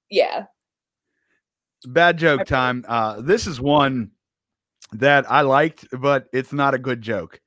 [0.10, 0.46] yeah.
[1.86, 2.86] Bad joke time.
[2.88, 4.12] Uh, this is one
[4.94, 7.40] that I liked, but it's not a good joke.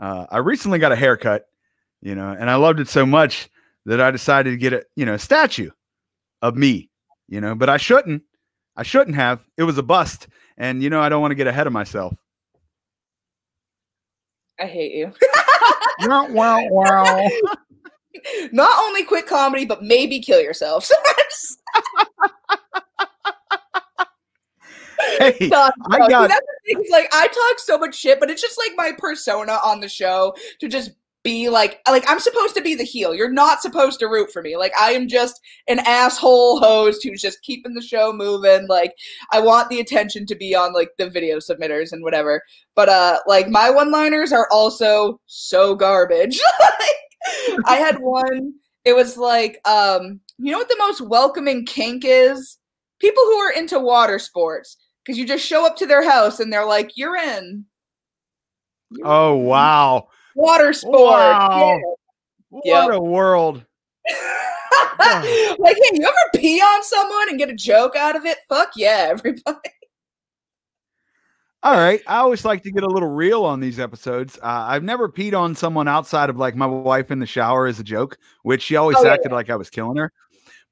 [0.00, 1.46] Uh, I recently got a haircut,
[2.00, 3.48] you know, and I loved it so much
[3.86, 5.70] that I decided to get a, you know, a statue
[6.42, 6.90] of me,
[7.28, 8.22] you know, but I shouldn't.
[8.76, 9.40] I shouldn't have.
[9.58, 12.14] It was a bust, and you know, I don't want to get ahead of myself.
[14.58, 15.12] I hate you.
[16.00, 17.28] wow, wow, wow.
[18.52, 20.88] Not only quit comedy, but maybe kill yourself.
[25.18, 26.84] Hey, No, I no, see, got- that's the thing.
[26.84, 29.88] is, Like I talk so much shit, but it's just like my persona on the
[29.88, 33.14] show to just be like, like I'm supposed to be the heel.
[33.14, 34.56] You're not supposed to root for me.
[34.56, 38.66] Like I am just an asshole host who's just keeping the show moving.
[38.68, 38.92] Like
[39.30, 42.42] I want the attention to be on like the video submitters and whatever.
[42.74, 46.40] But uh, like my one-liners are also so garbage.
[46.60, 48.54] like I had one.
[48.84, 52.58] It was like, um, you know what the most welcoming kink is?
[52.98, 56.52] People who are into water sports because you just show up to their house and
[56.52, 57.64] they're like, "You're in."
[58.90, 59.44] You're Oh in.
[59.46, 60.08] wow!
[60.34, 60.94] Water sport.
[60.98, 61.80] Wow.
[62.50, 62.90] What Yep.
[62.92, 63.64] a world!
[64.08, 65.22] Yeah.
[65.58, 68.38] like, hey, you ever pee on someone and get a joke out of it?
[68.48, 69.70] Fuck yeah, everybody.
[71.64, 72.00] All right.
[72.08, 74.36] I always like to get a little real on these episodes.
[74.42, 77.78] Uh, I've never peed on someone outside of like my wife in the shower as
[77.78, 80.12] a joke, which she always Oh, yeah, acted like I was killing her.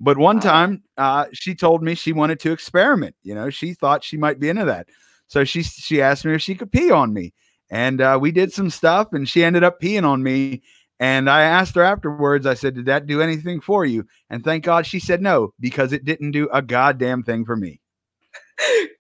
[0.01, 0.43] But one Wow.
[0.43, 3.15] time, uh, she told me she wanted to experiment.
[3.23, 4.89] You know, she thought she might be into that,
[5.27, 7.35] so she she asked me if she could pee on me,
[7.71, 10.63] and uh, we did some stuff, and she ended up peeing on me.
[10.99, 12.47] And I asked her afterwards.
[12.47, 15.93] I said, "Did that do anything for you?" And thank God she said no because
[15.93, 17.81] it didn't do a goddamn thing for me.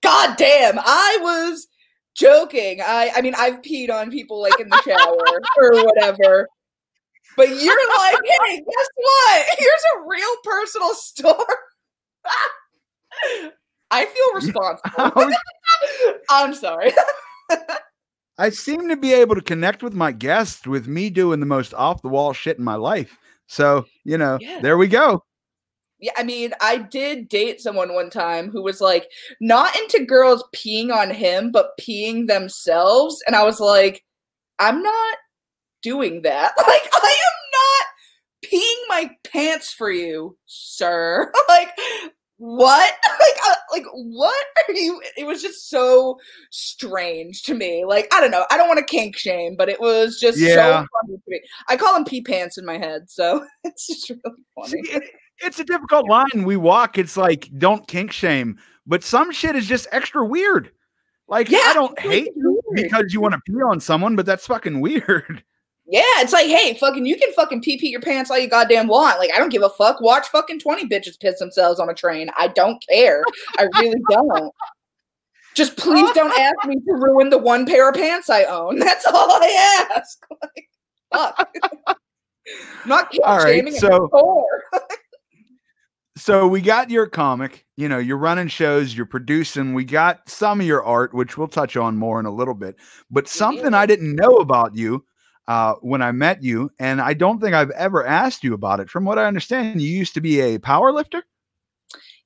[0.02, 1.68] God damn, I was
[2.14, 2.80] joking.
[2.82, 6.48] I I mean, I've peed on people like in the shower or whatever.
[7.40, 9.46] But you're like, hey, guess what?
[9.58, 11.54] Here's a real personal story.
[13.90, 15.32] I feel responsible.
[15.82, 16.12] Oh.
[16.28, 16.92] I'm sorry.
[18.36, 21.72] I seem to be able to connect with my guests with me doing the most
[21.72, 23.16] off the wall shit in my life.
[23.46, 24.60] So, you know, Yeah.
[24.60, 25.24] there we go.
[25.98, 29.08] Yeah, I mean, I did date someone one time who was like
[29.40, 33.22] not into girls peeing on him, but peeing themselves.
[33.26, 34.04] And I was like,
[34.58, 35.16] I'm not
[35.82, 36.52] doing that.
[36.58, 37.16] Like, I
[38.50, 41.30] peeing my pants for you, sir.
[41.48, 41.70] like,
[42.38, 42.94] what?
[43.20, 45.00] Like, uh, like, what are you?
[45.16, 46.18] It was just so
[46.50, 47.84] strange to me.
[47.84, 48.46] Like, I don't know.
[48.50, 50.54] I don't want to kink shame, but it was just Yeah.
[50.54, 51.40] so funny to me.
[51.68, 54.82] I call them pee pants in my head, so it's just really funny.
[54.84, 55.10] See, it-
[55.42, 56.98] it's a difficult line we walk.
[56.98, 60.70] It's like, don't kink shame, but some shit is just extra weird.
[61.28, 64.80] Like, I don't hate you because you want to pee on someone, but that's fucking
[64.80, 65.42] weird.
[65.90, 68.86] Yeah, it's like, hey, fucking, you can fucking pee pee your pants all you goddamn
[68.86, 69.18] want.
[69.18, 70.00] Like, I don't give a fuck.
[70.00, 72.30] Watch fucking 20 bitches piss themselves on a train.
[72.38, 73.24] I don't care.
[73.58, 74.54] I really don't.
[75.56, 78.78] Just please don't ask me to ruin the one pair of pants I own.
[78.78, 80.24] That's all I ask.
[81.12, 81.48] Like, fuck.
[81.86, 84.08] I'm not All right, so-
[86.16, 90.60] so we got your comic you know you're running shows you're producing we got some
[90.60, 92.76] of your art which we'll touch on more in a little bit
[93.10, 95.04] but something i didn't know about you
[95.48, 98.90] uh, when i met you and i don't think i've ever asked you about it
[98.90, 101.24] from what i understand you used to be a power lifter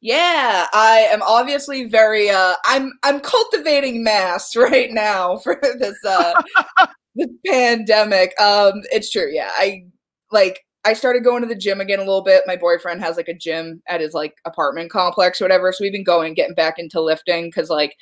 [0.05, 6.43] Yeah, I am obviously very uh I'm I'm cultivating mass right now for this uh
[7.15, 8.39] this pandemic.
[8.39, 9.31] Um it's true.
[9.33, 9.51] Yeah.
[9.55, 9.85] I
[10.31, 12.43] like I started going to the gym again a little bit.
[12.47, 15.73] My boyfriend has like a gym at his like apartment complex or whatever.
[15.73, 17.97] So we've been going getting back into lifting cuz like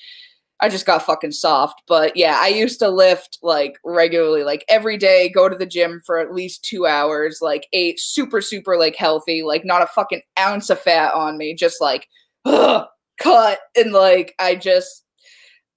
[0.63, 1.83] I just got fucking soft.
[1.89, 6.01] But yeah, I used to lift like regularly, like every day, go to the gym
[6.07, 10.23] for at least two hours, like ate super, super like healthy, like not a fucking
[10.39, 12.07] ounce of fat on me, just like
[12.45, 12.87] ugh,
[13.19, 13.59] cut.
[13.77, 15.05] And like I just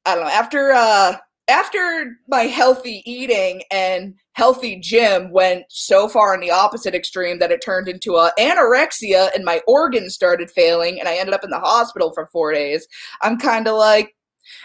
[0.05, 1.17] I don't know, after uh
[1.47, 7.51] after my healthy eating and healthy gym went so far in the opposite extreme that
[7.51, 11.51] it turned into a anorexia and my organs started failing and I ended up in
[11.51, 12.87] the hospital for four days.
[13.21, 14.15] I'm kind of like,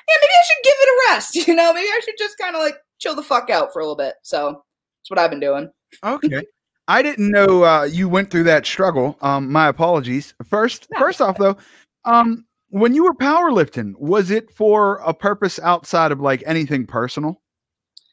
[0.09, 1.37] yeah, maybe I should give it a rest.
[1.49, 3.83] You know, maybe I should just kind of like chill the fuck out for a
[3.85, 4.15] little bit.
[4.23, 4.63] So
[5.01, 5.71] that's what I've been doing.
[6.05, 6.43] okay
[6.89, 11.37] i didn't know uh, you went through that struggle um, my apologies first first off
[11.39, 11.57] though
[12.05, 17.41] Um, when you were powerlifting, was it for a purpose outside of like anything personal?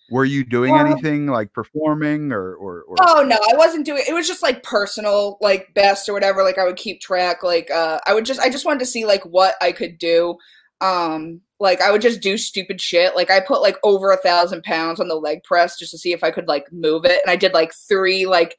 [0.10, 4.04] Were you doing Well- anything like performing or or, or Oh no, I wasn't doing
[4.08, 6.44] it was just like personal, like best or whatever.
[6.44, 7.44] Like I would keep track.
[7.44, 10.38] Like uh I would just I just wanted to see like what I could do.
[10.82, 13.16] Um like I would just do stupid shit.
[13.16, 16.14] Like I put like over a thousand pounds on the leg press just to see
[16.14, 17.20] if I could like move it.
[17.24, 18.58] And I did like three like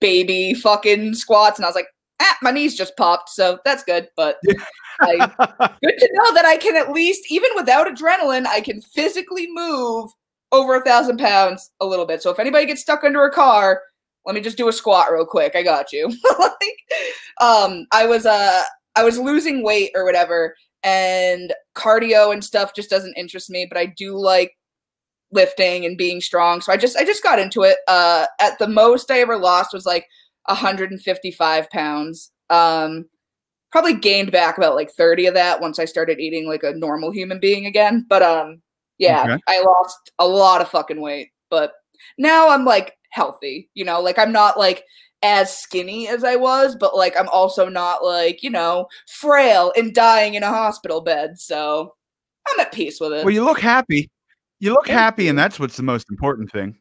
[0.00, 1.88] baby fucking squats and I was like,
[2.20, 4.08] ah, my knees just popped, so that's good.
[4.16, 4.36] But
[5.00, 5.16] I,
[5.82, 10.10] good to know that I can at least, even without adrenaline, I can physically move
[10.52, 12.22] over a thousand pounds a little bit.
[12.22, 13.82] So if anybody gets stuck under a car,
[14.24, 15.54] let me just do a squat real quick.
[15.54, 16.08] I got you.
[16.38, 16.78] like,
[17.40, 18.62] um, I was uh,
[18.96, 23.66] I was losing weight or whatever, and cardio and stuff just doesn't interest me.
[23.68, 24.52] But I do like
[25.32, 26.60] lifting and being strong.
[26.60, 27.76] So I just I just got into it.
[27.88, 30.06] Uh, at the most I ever lost was like
[30.46, 32.30] 155 pounds.
[32.48, 33.06] Um,
[33.72, 37.10] probably gained back about like 30 of that once I started eating like a normal
[37.10, 38.06] human being again.
[38.08, 38.62] But um
[38.98, 39.38] yeah, Okay.
[39.48, 41.72] I lost a lot of fucking weight, but
[42.16, 44.84] now I'm like healthy, you know, like I'm not like
[45.22, 49.94] as skinny as I was, but like I'm also not like, you know, frail and
[49.94, 51.38] dying in a hospital bed.
[51.38, 51.94] So
[52.48, 53.24] I'm at peace with it.
[53.24, 54.10] well, you look happy.
[54.58, 56.78] You look happy, and that's what's the most important thing.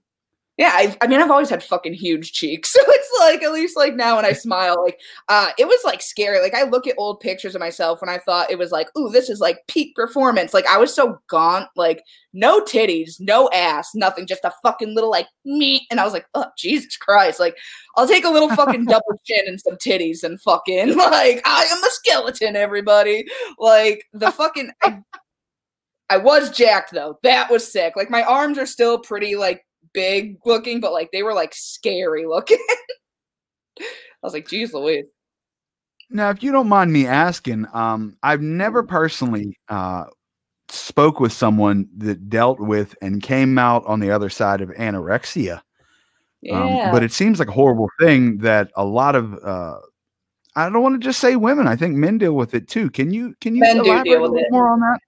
[0.58, 3.76] Yeah, I, I mean, I've always had fucking huge cheeks, so it's like at least
[3.76, 6.39] like now when I smile, like uh, it was like scary.
[6.39, 9.10] Like I look at old pictures of myself when I thought it was like, ooh,
[9.10, 10.54] this is like peak performance.
[10.54, 15.12] Like I was so gaunt, like no titties, no ass, nothing, just a fucking little
[15.12, 15.86] like me.
[15.91, 17.39] and I was like, oh Jesus Christ!
[17.39, 17.58] Like
[17.98, 21.84] I'll take a little fucking double chin and some titties and fucking like I am
[21.84, 23.26] a skeleton, everybody.
[23.60, 24.72] Like the fucking.
[24.84, 25.00] I,
[26.08, 27.18] I was jacked though.
[27.24, 27.96] That was sick.
[27.96, 32.27] Like my arms are still pretty like big looking, but like they were like scary
[32.27, 32.63] looking.
[33.79, 33.84] I
[34.21, 35.05] was like, geez Louise.
[36.12, 40.05] Now, if you don't mind me asking, um, I've never personally uh,
[40.69, 45.62] spoke with someone that dealt with and came out on the other side of anorexia.
[46.41, 46.86] Yeah.
[46.86, 49.77] Um, but it seems like a horrible thing that a lot of uh,
[50.55, 51.67] I don't want to just say women.
[51.67, 52.89] I think men deal with it too.
[52.91, 54.51] Can you can you Men elaborate a little it.
[54.51, 54.99] more on that?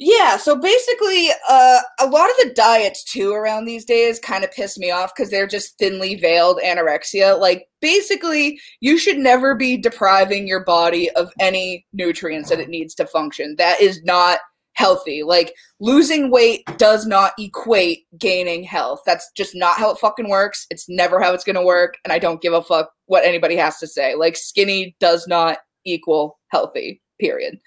[0.00, 4.52] Yeah, so basically, uh, a lot of the diets too around these days kind of
[4.52, 7.38] piss me off because they're just thinly veiled anorexia.
[7.40, 12.94] Like, basically, you should never be depriving your body of any nutrients that it needs
[12.94, 13.56] to function.
[13.58, 14.38] That is not
[14.74, 15.24] healthy.
[15.24, 19.00] Like, losing weight does not equate gaining health.
[19.04, 20.64] That's just not how it fucking works.
[20.70, 23.78] It's never how it's gonna work, and I don't give a fuck what anybody has
[23.78, 24.14] to say.
[24.14, 27.58] Like, skinny does not equal healthy, period.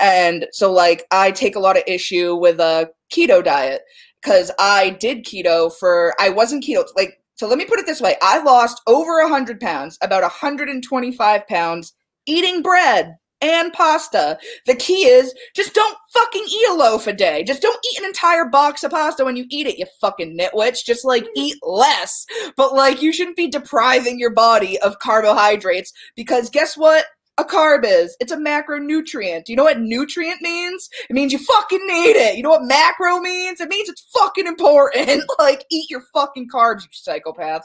[0.00, 3.82] And so like I take a lot of issue with a keto diet
[4.22, 8.02] cuz I did keto for I wasn't keto like so let me put it this
[8.02, 8.16] way.
[8.20, 11.94] I lost over 100 pounds, about 125 pounds
[12.26, 14.38] eating bread and pasta.
[14.66, 17.42] The key is just don't fucking eat a loaf a day.
[17.44, 20.84] Just don't eat an entire box of pasta when you eat it, you fucking nitwitch.
[20.84, 21.40] Just like mm-hmm.
[21.40, 22.26] eat less.
[22.56, 27.06] But like you shouldn't be depriving your body of carbohydrates because guess what?
[27.40, 28.16] A carb is.
[28.20, 29.48] It's a macronutrient.
[29.48, 30.88] You know what nutrient means?
[31.08, 32.36] It means you fucking need it.
[32.36, 33.60] You know what macro means?
[33.60, 35.24] It means it's fucking important.
[35.38, 37.64] like eat your fucking carbs, you psychopaths.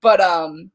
[0.00, 0.70] But um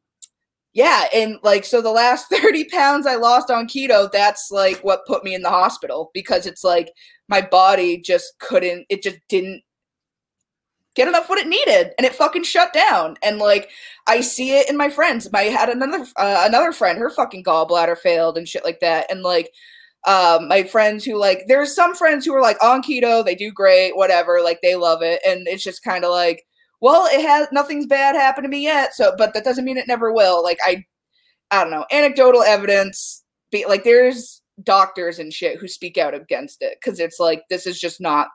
[0.73, 5.07] yeah, and like so the last 30 pounds I lost on keto, that's like what
[5.07, 6.91] put me in the hospital because it's like
[7.27, 9.63] my body just couldn't it just didn't
[10.95, 13.17] get enough what it needed and it fucking shut down.
[13.21, 13.69] And like
[14.07, 15.27] i see it in my friends.
[15.33, 19.11] I had another uh, another friend her fucking gallbladder failed and shit like that.
[19.11, 19.51] And like
[20.07, 23.51] um my friends who like there's some friends who are like on keto they do
[23.51, 25.21] great whatever like they love it.
[25.25, 26.45] And it's just kind of like
[26.81, 29.87] well it has nothing's bad happened to me yet so but that doesn't mean it
[29.87, 30.43] never will.
[30.43, 30.83] Like i
[31.51, 31.85] i don't know.
[31.91, 37.19] Anecdotal evidence be like there's doctors and shit who speak out against it because it's
[37.19, 38.29] like this is just not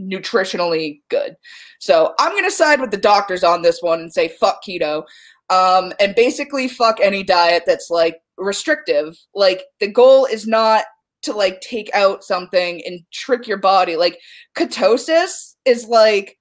[0.00, 1.36] nutritionally good.
[1.78, 5.04] So I'm gonna side with the doctors on this one and say fuck keto,
[5.50, 9.18] um, and basically fuck any diet that's like restrictive.
[9.34, 10.84] Like the goal is not
[11.22, 13.96] to like take out something and trick your body.
[13.96, 14.18] Like
[14.56, 16.38] ketosis is like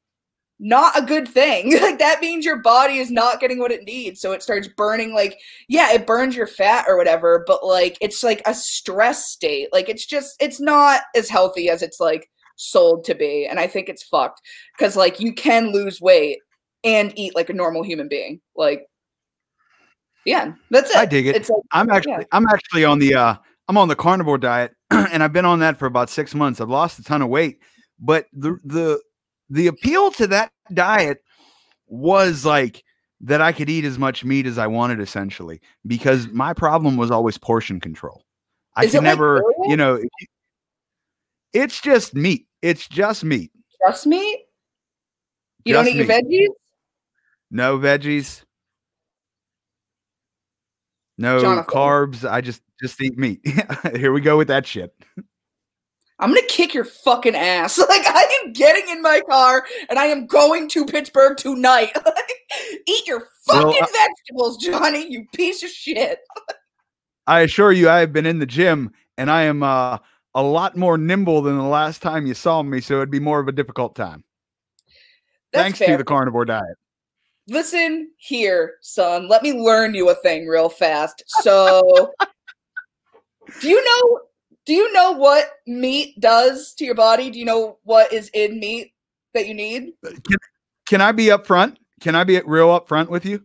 [0.60, 1.72] not a good thing.
[1.82, 4.22] like that means your body is not getting what it needs.
[4.22, 8.24] So it starts burning like yeah, it burns your fat or whatever, but like it's
[8.24, 9.70] like a stress state.
[9.72, 13.46] Like it's just it's not as healthy as it's like sold to be.
[13.46, 14.42] And I think it's fucked.
[14.78, 16.40] Cause like you can lose weight
[16.84, 18.42] and eat like a normal human being.
[18.56, 18.86] Like
[20.26, 20.98] yeah, that's it.
[20.98, 21.36] I dig it.
[21.36, 23.36] It's like I'm actually I'm actually on the uh
[23.68, 26.60] I'm on the carnivore diet and I've been on that for about 6 months.
[26.60, 27.60] I've lost a ton of weight,
[28.00, 29.02] but the the
[29.50, 31.24] the appeal to that diet
[31.88, 32.84] was like
[33.22, 37.12] that I could eat as much meat as I wanted essentially because my problem was
[37.12, 38.24] always portion control.
[38.76, 40.00] I Is can it like never, you know,
[41.54, 42.48] it's just meat.
[42.62, 43.52] It's just meat.
[43.88, 44.46] Just meat?
[45.66, 46.48] You don't eat your veggies?
[47.52, 48.44] No veggies.
[51.18, 51.74] No Jonathan.
[51.74, 52.30] carbs.
[52.30, 53.42] I just just eat meat.
[53.96, 54.94] Here we go with that shit.
[56.22, 57.78] I'm gonna kick your fucking ass.
[57.90, 61.92] Like I am getting in my car and I am going to Pittsburgh tonight.
[62.88, 65.10] Eat your Well, fucking I- vegetables, Johnny.
[65.12, 66.20] You piece of shit.
[67.28, 70.00] I assure you, I have been in the gym and I am uh,
[70.36, 73.40] a lot more nimble than the last time you saw me, so it'd be more
[73.40, 74.24] of a difficult time.
[75.52, 75.90] That's Thanks fair.
[75.90, 76.78] to the carnivore diet.
[77.48, 79.28] Listen here, son.
[79.28, 81.24] Let me learn you a thing real fast.
[81.28, 82.14] So,
[83.62, 84.22] do you know?
[84.66, 87.32] Do you know what meat does to your body?
[87.32, 88.94] Do you know what is in meat
[89.34, 89.94] that you need?
[90.04, 90.38] Can,
[90.88, 91.78] can I be upfront?
[92.02, 93.44] Can I be real upfront with you?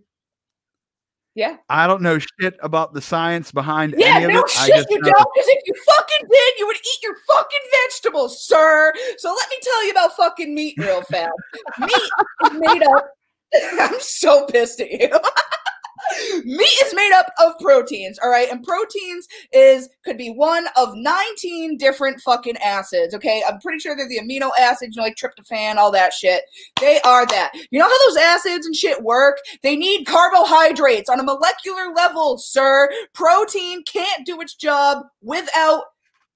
[1.34, 1.56] Yeah.
[1.68, 4.50] I don't know shit about the science behind Yeah, any of no it.
[4.56, 5.28] I shit, just you know- don't.
[5.34, 8.92] Because if you fucking did, you would eat your fucking vegetables, sir.
[9.18, 11.32] So let me tell you about fucking meat real fast.
[11.80, 11.90] meat
[12.44, 13.08] is made up.
[13.80, 15.08] I'm so pissed at you.
[16.44, 20.94] meat is made up of proteins, all right, and proteins is could be one of
[20.94, 23.14] 19 different fucking acids.
[23.14, 26.42] Okay, I'm pretty sure they're the amino acids, you know, like tryptophan, all that shit.
[26.80, 27.52] They are that.
[27.70, 29.38] You know how those acids and shit work?
[29.62, 32.90] They need carbohydrates on a molecular level, sir.
[33.12, 35.84] Protein can't do its job without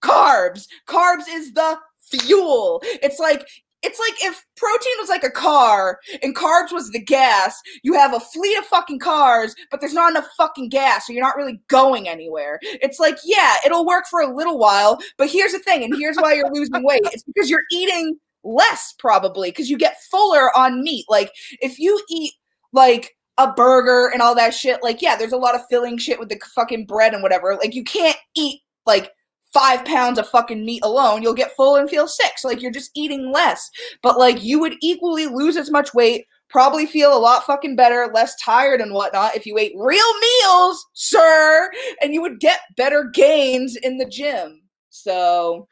[0.02, 0.66] carbs.
[0.86, 2.80] Carbs is the fuel.
[2.84, 3.46] It's like
[3.82, 8.14] it's like if protein was like a car and carbs was the gas, you have
[8.14, 11.60] a fleet of fucking cars, but there's not enough fucking gas, so you're not really
[11.68, 12.58] going anywhere.
[12.62, 16.16] It's like, yeah, it'll work for a little while, but here's the thing, and here's
[16.16, 17.02] why you're losing weight.
[17.12, 21.04] It's because you're eating less, probably, because you get fuller on meat.
[21.08, 22.32] Like, if you eat
[22.72, 26.18] like a burger and all that shit, like, yeah, there's a lot of filling shit
[26.18, 27.54] with the fucking bread and whatever.
[27.56, 29.12] Like, you can't eat like
[29.58, 32.38] five pounds of fucking meat alone, you'll get full and feel sick.
[32.38, 33.70] So like you're just eating less.
[34.02, 38.10] But like you would equally lose as much weight, probably feel a lot fucking better,
[38.14, 43.10] less tired and whatnot if you ate real meals, sir, and you would get better
[43.12, 44.62] gains in the gym.
[44.90, 45.66] So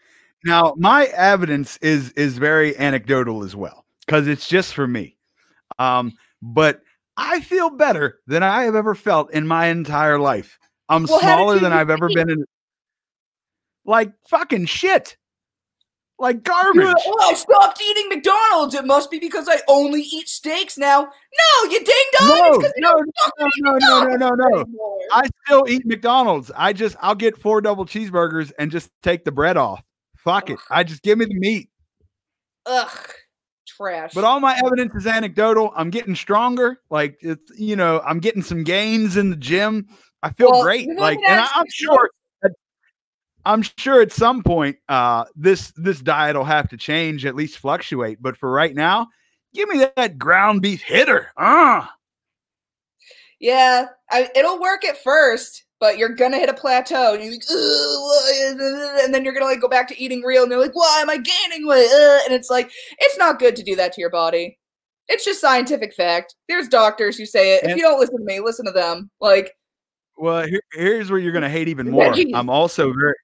[0.45, 5.17] Now, my evidence is is very anecdotal as well because it's just for me.
[5.79, 6.81] Um, but
[7.17, 10.59] I feel better than I have ever felt in my entire life.
[10.89, 12.45] I'm Well, smaller than I've ever been in.
[13.87, 15.17] Like fucking shit,
[16.19, 16.85] like garbage.
[16.85, 18.75] like, oh, I stopped eating McDonald's.
[18.75, 21.03] It must be because I only eat steaks now.
[21.03, 22.29] No, you ding dong.
[22.29, 24.99] No, it's 'cause you no, don't no, no, no, no, no.
[25.13, 26.51] I still eat McDonald's.
[26.57, 29.83] I just I'll get four double cheeseburgers and just take the bread off.
[30.17, 30.59] Fuck it.
[30.71, 31.69] I just give me the meat.
[32.65, 33.11] Ugh,
[33.69, 34.13] trash.
[34.13, 35.73] But all my evidence is anecdotal.
[35.77, 36.81] I'm getting stronger.
[36.91, 39.87] Like it's you know, I'm getting some gains in the gym.
[40.23, 40.89] I feel Well, great.
[40.97, 42.11] Like and I, I'm six sure
[43.47, 47.59] I'm sure at some point uh this this diet will have to change, at least
[47.59, 48.21] fluctuate.
[48.21, 49.07] But for right now,
[49.55, 51.31] give me that, ground beef hitter.
[51.39, 51.95] Ah,
[53.41, 59.05] Yeah, I, it'll work at first, but you're gonna hit a plateau, and you're like,
[59.05, 61.11] and then you're gonna like go back to eating real, and you're like, why am
[61.11, 61.89] I gaining weight?
[61.89, 64.59] Ugh," And it's like, it's not good to do that to your body.
[65.09, 66.35] It's just scientific fact.
[66.49, 67.65] There's doctors who say it.
[67.65, 69.09] If you don't listen to me, listen to them.
[69.21, 69.53] Like,
[70.17, 72.13] well, here, here's where you're gonna hate even more.
[72.35, 73.15] I'm also very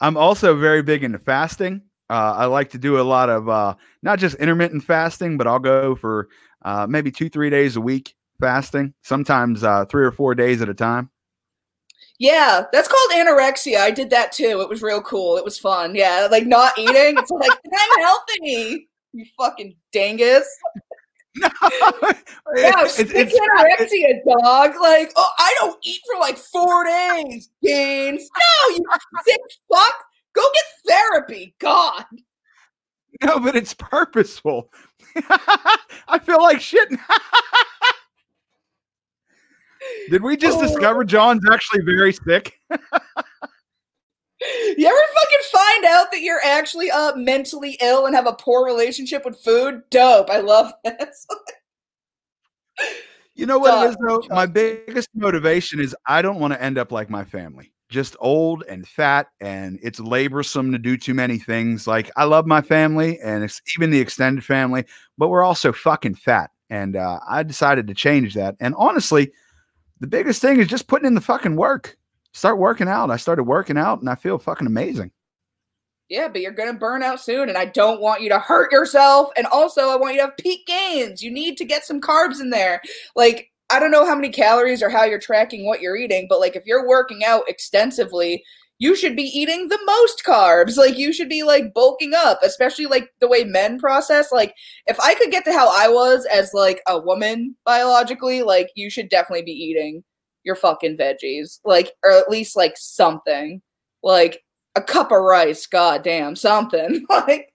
[0.00, 1.82] I'm also very big into fasting.
[2.08, 5.58] Uh, I like to do a lot of uh, not just intermittent fasting, but I'll
[5.58, 6.28] go for
[6.62, 10.68] uh, maybe two, three days a week fasting, sometimes uh, three or four days at
[10.68, 11.10] a time.
[12.18, 13.78] yeah, that's called anorexia.
[13.78, 14.60] I did that too.
[14.60, 15.36] It was real cool.
[15.36, 15.94] It was fun.
[15.94, 17.16] Yeah, like not eating.
[17.16, 18.88] It's like I'm healthy.
[19.12, 20.44] You fucking dangus.
[22.52, 24.72] No, Yeah, it's, it's- it's- anorexia, dog.
[24.80, 28.28] Like, oh, I don't eat for like four days, Gaines.
[28.36, 28.84] No, you
[29.26, 29.40] sick
[29.72, 29.94] fuck.
[30.34, 31.54] Go get therapy.
[31.58, 32.04] God.
[33.22, 34.72] no, but it's purposeful.
[36.08, 36.88] I feel like shit.
[40.10, 40.62] Did we just Oh.
[40.62, 42.60] discover John's actually very sick?
[44.40, 48.64] You ever fucking find out that you're actually uh mentally ill and have a poor
[48.64, 49.82] relationship with food?
[49.90, 50.30] Dope.
[50.30, 51.26] I love this.
[53.34, 54.22] You know what it is though?
[54.28, 58.64] My biggest motivation is I don't want to end up like my family, just old
[58.68, 61.86] and fat, and it's laborsome to do too many things.
[61.86, 64.84] Like I love my family and it's even the extended family,
[65.18, 66.50] but we're also fucking fat.
[66.70, 68.56] And uh, I decided to change that.
[68.60, 69.32] And honestly,
[70.00, 71.96] the biggest thing is just putting in the fucking work.
[72.32, 73.10] Start working out.
[73.10, 75.10] I started working out and I feel fucking amazing.
[76.08, 79.30] Yeah, but you're gonna burn out soon, and I don't want you to hurt yourself.
[79.36, 81.22] And also, I want you to have peak gains.
[81.22, 82.82] You need to get some carbs in there.
[83.14, 86.40] Like, I don't know how many calories or how you're tracking what you're eating, but
[86.40, 88.42] like if you're working out extensively,
[88.80, 90.76] you should be eating the most carbs.
[90.76, 94.32] Like you should be like bulking up, especially like the way men process.
[94.32, 94.54] Like
[94.86, 98.90] if I could get to how I was as like a woman biologically, like you
[98.90, 100.02] should definitely be eating
[100.44, 101.60] your fucking veggies.
[101.64, 103.62] Like or at least like something.
[104.02, 104.42] Like
[104.76, 107.04] a cup of rice, goddamn, something.
[107.10, 107.52] like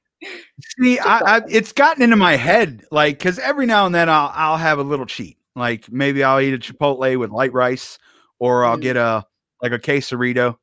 [0.79, 4.31] See, I, I, it's gotten into my head, like, because every now and then I'll
[4.33, 5.37] I'll have a little cheat.
[5.55, 7.97] Like maybe I'll eat a Chipotle with light rice,
[8.39, 8.81] or I'll Mm.
[8.81, 9.25] get a
[9.61, 10.57] like a quesarito.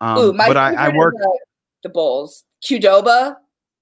[0.00, 1.14] Um, Ooh, my but I, I work.
[1.82, 2.44] the bowls.
[2.64, 3.36] Qdoba,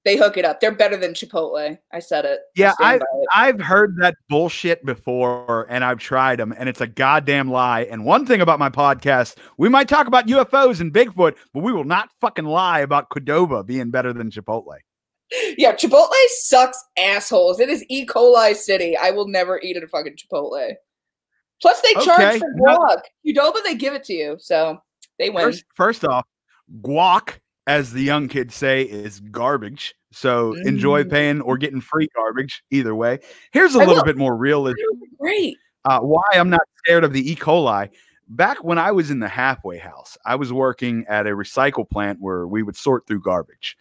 [0.04, 0.60] they hook it up.
[0.60, 1.78] They're better than Chipotle.
[1.92, 2.40] I said it.
[2.56, 3.02] Yeah, by it.
[3.34, 7.82] I've heard that bullshit before, and I've tried them, and it's a goddamn lie.
[7.82, 11.72] And one thing about my podcast, we might talk about UFOs and Bigfoot, but we
[11.72, 14.76] will not fucking lie about Qdoba being better than Chipotle.
[15.56, 17.58] Yeah, Chipotle sucks assholes.
[17.60, 18.04] It is E.
[18.04, 18.96] coli city.
[18.96, 20.74] I will never eat at a fucking Chipotle.
[21.62, 23.00] Plus, they charge Okay, for no- guac.
[23.26, 24.78] Qdoba, they give it to you, so
[25.18, 25.44] they win.
[25.44, 26.26] First, first off,
[26.82, 29.94] guac, as the young kids say, is garbage.
[30.12, 31.10] So enjoy Mm.
[31.10, 32.62] paying or getting free garbage.
[32.70, 33.18] Either way,
[33.52, 34.04] here's a I little will.
[34.04, 34.84] bit more realistic.
[35.18, 35.56] Great.
[35.84, 37.34] uh, why I'm not scared of the E.
[37.34, 37.88] coli.
[38.28, 42.18] Back when I was in the halfway house, I was working at a recycle plant
[42.20, 43.76] where we would sort through garbage.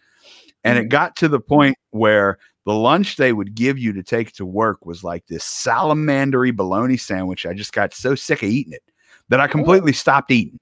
[0.64, 0.90] And it Mhm.
[0.90, 4.84] got to the point where the lunch they would give you to take to work
[4.86, 7.46] was like this salamandery bologna sandwich.
[7.46, 8.82] I just got so sick of eating it
[9.28, 10.58] that I completely stopped eating.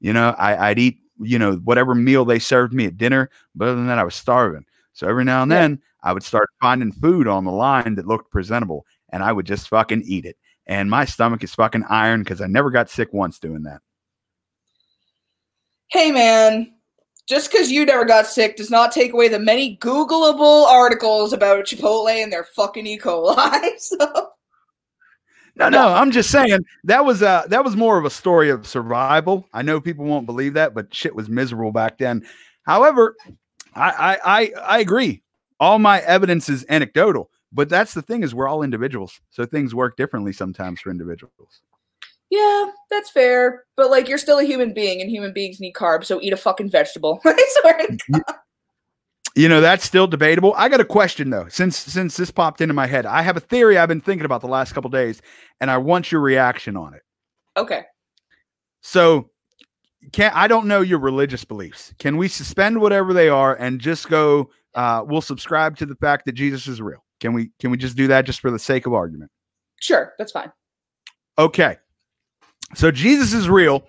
[0.00, 3.68] You know, I, I'd eat, you know, whatever meal they served me at dinner, but
[3.68, 4.64] other than that, I was starving.
[4.92, 5.60] So every now and Yeah.
[5.60, 9.46] then I would start finding food on the line that looked presentable and I would
[9.46, 10.36] just fucking eat it.
[10.66, 13.80] And my stomach is fucking iron because I never got sick once doing that.
[15.88, 16.74] Hey, man.
[17.26, 21.66] Just because you never got sick does not take away the many Googleable articles about
[21.66, 22.98] Chipotle and their fucking E.
[22.98, 23.68] coli.
[23.78, 24.30] so,
[25.58, 28.66] No, no, I'm just saying that was uh that was more of a story of
[28.66, 29.46] survival.
[29.52, 32.24] I know people won't believe that, but shit was miserable back then.
[32.62, 33.16] However,
[33.74, 35.22] I I I, I agree.
[35.60, 39.74] All my evidence is anecdotal, but that's the thing is we're all individuals, so things
[39.74, 41.62] work differently sometimes for individuals.
[42.30, 43.64] yeah, that's fair.
[43.76, 46.36] But, like, you're still a human being, and human beings need carbs, so eat a
[46.36, 47.20] fucking vegetable.
[47.24, 48.34] I swear to God.
[49.38, 50.52] You know that's still debatable.
[50.56, 53.06] I got a question though, since since this popped into my head.
[53.06, 55.22] I have a theory I've been thinking about the last couple days,
[55.60, 57.02] and I want your reaction on it.
[57.56, 57.82] Okay.
[58.80, 59.30] So
[60.10, 61.94] can I don't know your religious beliefs.
[62.00, 66.26] Can we suspend whatever they are and just go uh we'll subscribe to the fact
[66.26, 67.04] that Jesus is real?
[67.20, 69.30] Can we can we just do that just for the sake of argument?
[69.78, 70.50] Sure, that's fine.
[71.38, 71.76] Okay.
[72.74, 73.84] So Jesus is real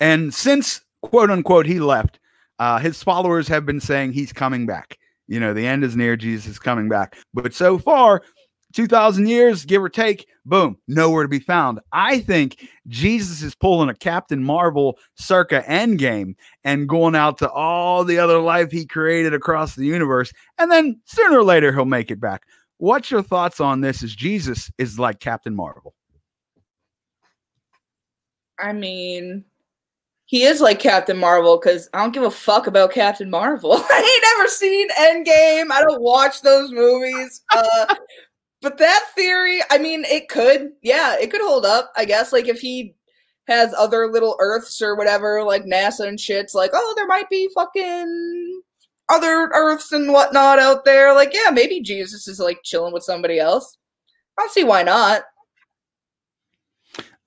[0.00, 2.20] and since quote unquote he left,
[2.58, 4.98] uh his followers have been saying he's coming back.
[5.26, 7.16] You know, the end is near, Jesus is coming back.
[7.34, 8.22] But so far
[8.74, 11.80] 2000 years give or take, boom, nowhere to be found.
[11.92, 16.34] I think Jesus is pulling a Captain Marvel circa Endgame
[16.64, 20.32] and going out to all the other life he created across the universe.
[20.58, 22.42] And then sooner or later, he'll make it back.
[22.78, 24.02] What's your thoughts on this?
[24.02, 25.94] Is Jesus is like Captain Marvel?
[28.58, 29.44] I mean,
[30.28, 33.72] he is like Captain Marvel because I don't give a fuck about Captain Marvel.
[33.76, 35.72] I ain't never seen Endgame.
[35.72, 37.42] I don't watch those movies.
[37.50, 37.94] Uh,
[38.60, 41.92] but that theory, I mean, it could, yeah, it could hold up.
[41.96, 42.94] I guess, like if he
[43.46, 47.48] has other little Earths or whatever, like NASA and shit's like, oh, there might be
[47.54, 48.60] fucking
[49.08, 51.14] other Earths and whatnot out there.
[51.14, 53.78] Like, yeah, maybe Jesus is like chilling with somebody else.
[54.38, 55.22] I don't see why not.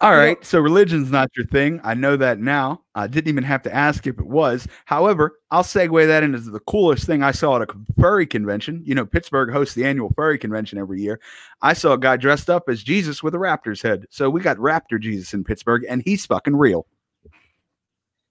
[0.01, 0.43] All right.
[0.43, 1.79] So religion's not your thing.
[1.83, 2.81] I know that now.
[2.95, 4.67] I didn't even have to ask if it was.
[4.85, 8.81] However, I'll segue that into the coolest thing I saw at a furry convention.
[8.83, 11.19] You know, Pittsburgh hosts the annual furry convention every year.
[11.61, 14.07] I saw a guy dressed up as Jesus with a raptor's head.
[14.09, 16.87] So we got Raptor Jesus in Pittsburgh, and he's fucking real.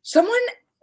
[0.02, 0.40] Someone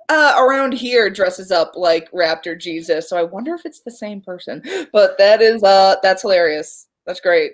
[0.07, 4.21] uh, around here dresses up like Raptor Jesus, so I wonder if it's the same
[4.21, 4.63] person.
[4.93, 6.87] But that is uh that's hilarious.
[7.05, 7.53] That's great.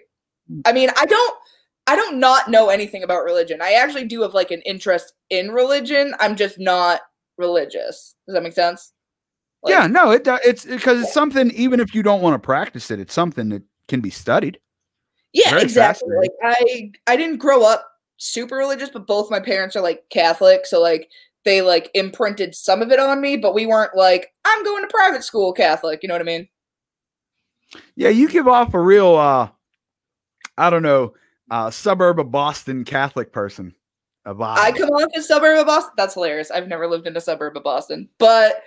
[0.65, 1.38] I mean, I don't
[1.88, 3.61] I don't not know anything about religion.
[3.61, 6.15] I actually do have like an interest in religion.
[6.19, 7.01] I'm just not
[7.38, 8.15] religious.
[8.25, 8.93] Does that make sense?
[9.63, 11.51] Like, yeah, no, it do- it's because it's something.
[11.51, 14.59] Even if you don't want to practice it, it's something that can be studied.
[15.34, 16.15] Yeah, Very exactly.
[16.15, 16.31] Like.
[16.43, 17.86] I I didn't grow up
[18.17, 21.09] super religious, but both my parents are like Catholic, so like
[21.43, 24.88] they like imprinted some of it on me, but we weren't like I'm going to
[24.93, 26.47] private school Catholic, you know what I mean?
[27.95, 29.49] Yeah, you give off a real, uh
[30.57, 31.13] I don't know,
[31.53, 33.75] uh suburb of Boston Catholic person.
[34.63, 35.93] I come off as suburb of Boston.
[35.95, 36.49] That's hilarious.
[36.49, 38.09] I've never lived in a suburb of Boston.
[38.17, 38.63] But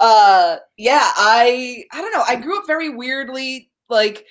[0.00, 2.24] uh yeah, I I don't know.
[2.28, 4.26] I grew up very weirdly like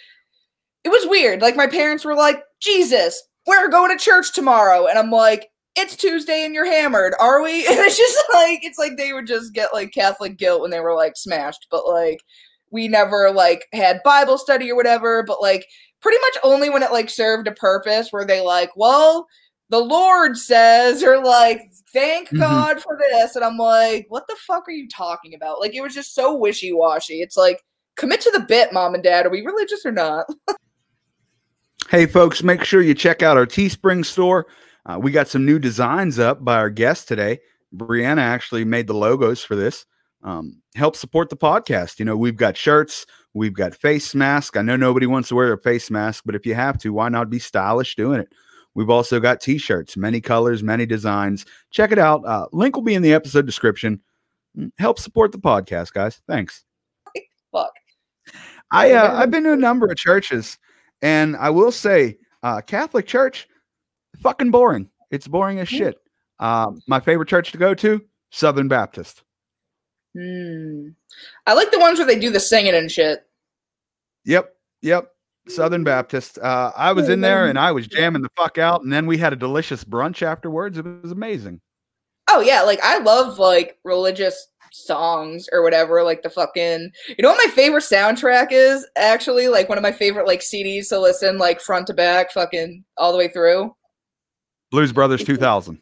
[0.84, 1.42] it was weird.
[1.42, 5.96] Like my parents were like, "Jesus, we're going to church tomorrow." And I'm like, it's
[5.96, 7.66] Tuesday and you're hammered, are we?
[7.68, 10.80] And it's just like it's like they would just get like Catholic guilt when they
[10.80, 12.20] were like smashed, but like
[12.70, 15.66] we never like had Bible study or whatever, but like
[16.06, 19.26] pretty much only when it like served a purpose were they like, well,
[19.70, 22.40] the Lord says, or like, thank Mhm.
[22.40, 23.36] God for this.
[23.36, 25.60] And I'm like, what the fuck are you talking about?
[25.60, 27.22] Like, it was just so wishy washy.
[27.22, 27.64] It's like,
[27.98, 29.26] commit to the bit, mom and dad.
[29.26, 30.28] Are we religious or not?
[31.90, 34.48] Hey, folks, make sure you check out our Teespring store.
[34.88, 37.40] Uh, we got some new designs up by our guest today.
[37.76, 39.86] Brianna actually made the logos for this.
[40.24, 42.00] Um, help support the podcast.
[42.00, 43.06] You know, we've got shirts,
[43.36, 44.58] we've got face mask.
[44.58, 47.10] I know nobody wants to wear a face mask, but if you have to, why
[47.10, 48.30] not be stylish doing it?
[48.74, 51.46] We've also got t shirts, many colors, many designs.
[51.70, 52.26] Check it out.
[52.26, 54.02] Uh, link will be in the episode description.
[54.58, 56.22] Mm, Help support the podcast, guys.
[56.28, 56.66] Thanks.
[57.52, 57.72] Fuck.
[58.72, 60.58] I uh, I've been to a number of churches,
[61.02, 63.48] and I will say, uh, Catholic church,
[64.22, 64.90] fucking boring.
[65.12, 65.98] It's boring as shit.
[66.40, 69.24] Uh, my favorite church to go to, Southern Baptist.
[70.16, 70.90] Hmm.
[71.46, 73.26] I like the ones where they do the singing and shit.
[74.24, 75.12] Yep, yep,
[75.48, 76.40] Southern Baptist.
[76.40, 79.18] Uh, I was in there and I was jamming the fuck out, and then we
[79.18, 80.78] had a delicious brunch afterwards.
[80.78, 81.62] It was amazing.
[82.30, 87.30] Oh yeah, like I love like religious songs or whatever, like the fucking you know
[87.30, 89.48] what my favorite soundtrack is actually?
[89.48, 93.12] Like one of my favorite like CDs to listen like front to back, fucking all
[93.12, 93.76] the way through.
[94.72, 95.80] Blues Brothers 2000.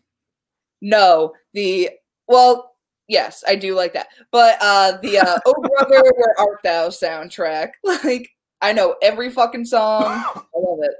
[0.82, 1.92] No, the
[2.28, 2.73] well,
[3.08, 4.08] yes, I do like that.
[4.32, 7.72] But uh the uh Oh Brother, Where Art Thou soundtrack.
[7.84, 8.30] Like
[8.62, 10.08] I know every fucking song.
[10.08, 10.96] I love it.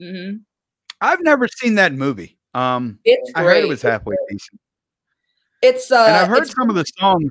[0.00, 0.36] hmm
[1.00, 2.38] I've never seen that movie.
[2.54, 3.56] Um, It's I great.
[3.56, 4.60] heard it was halfway decent,
[5.62, 7.30] It's uh and I've heard some of the songs.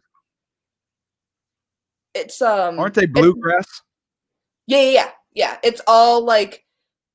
[2.14, 3.68] it's um Aren't they bluegrass?
[4.68, 5.58] Yeah, yeah, yeah, yeah.
[5.64, 6.64] It's all like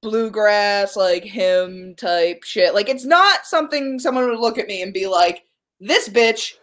[0.02, 2.74] bluegrass, like hymn type shit.
[2.74, 5.44] Like it's not something someone would look at me and be like,
[5.80, 6.54] "This bitch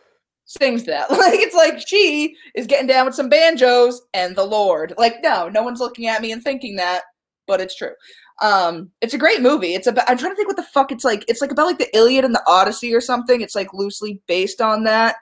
[0.49, 4.93] sings that." Like it's like she is getting down with some banjos and the Lord.
[4.97, 7.03] Like no, no one's looking at me and thinking that,
[7.47, 7.93] but it's true.
[8.41, 9.73] Um, it's a great movie.
[9.73, 10.09] It's about.
[10.09, 11.25] I'm trying to think what the fuck it's like.
[11.27, 13.41] It's like about like the Iliad and the Odyssey or something.
[13.41, 15.17] It's like loosely based on that,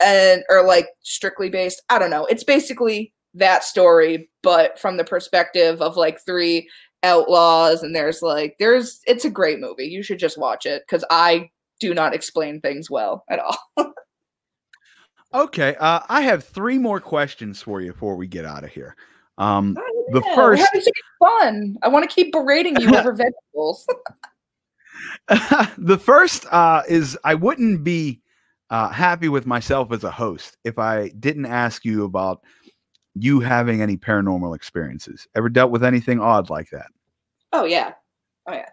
[0.00, 1.82] and or like strictly based.
[1.88, 2.26] I don't know.
[2.26, 6.68] It's basically that story, but from the perspective of like three
[7.04, 7.82] outlaws.
[7.82, 9.00] And there's like there's.
[9.06, 9.86] It's a great movie.
[9.86, 11.50] You should just watch it because I
[11.80, 13.58] do not explain things well at all.
[15.34, 18.96] Okay, uh, I have three more questions for you before we get out of here.
[19.36, 19.74] Um,
[20.10, 21.76] The Yeah, first- having so fun.
[21.82, 23.86] I want to keep berating you over vegetables.
[25.78, 28.20] the first uh, is I wouldn't be
[28.70, 32.42] uh, happy with myself as a host if I didn't ask you about
[33.14, 35.26] you having any paranormal experiences.
[35.34, 36.86] Ever dealt with anything odd like that?
[37.52, 37.92] Oh yeah.
[38.46, 38.68] Oh yeah.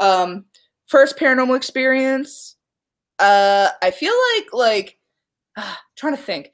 [0.00, 0.44] Um
[0.86, 2.56] first paranormal experience.
[3.18, 4.98] Uh I feel like like
[5.56, 6.50] ah, trying to think.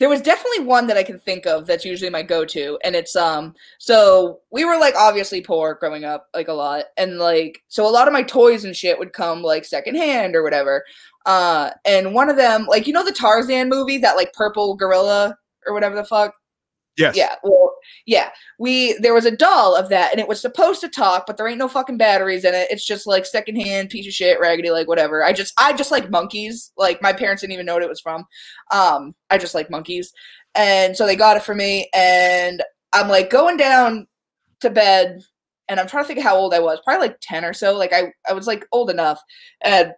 [0.00, 3.14] There was definitely one that I can think of that's usually my go-to and it's
[3.14, 7.88] um so we were like obviously poor growing up like a lot and like so
[7.88, 10.84] a lot of my toys and shit would come like secondhand or whatever.
[11.26, 15.38] Uh and one of them like you know the Tarzan movie that like purple gorilla
[15.64, 16.34] or whatever the fuck
[16.96, 17.16] Yes.
[17.16, 17.74] yeah, well,
[18.06, 18.30] yeah.
[18.58, 21.48] We there was a doll of that, and it was supposed to talk, but there
[21.48, 22.68] ain't no fucking batteries in it.
[22.70, 25.24] It's just like secondhand piece of shit, raggedy, like whatever.
[25.24, 26.72] I just I just like monkeys.
[26.76, 28.26] Like my parents didn't even know what it was from.
[28.70, 30.12] Um, I just like monkeys,
[30.54, 34.06] and so they got it for me, and I'm like going down
[34.60, 35.20] to bed,
[35.68, 37.76] and I'm trying to think how old I was, probably like ten or so.
[37.76, 39.20] Like I I was like old enough,
[39.62, 39.92] and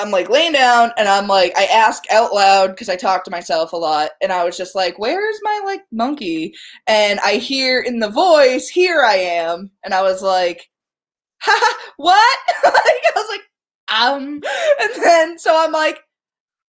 [0.00, 3.30] I'm like laying down and I'm like, I ask out loud because I talk to
[3.30, 4.12] myself a lot.
[4.22, 6.54] And I was just like, where's my like monkey?
[6.86, 9.70] And I hear in the voice, here I am.
[9.84, 10.70] And I was like,
[11.42, 12.38] ha, what?
[12.64, 13.40] like, I was like,
[14.02, 14.42] um,
[14.80, 15.98] and then so I'm like,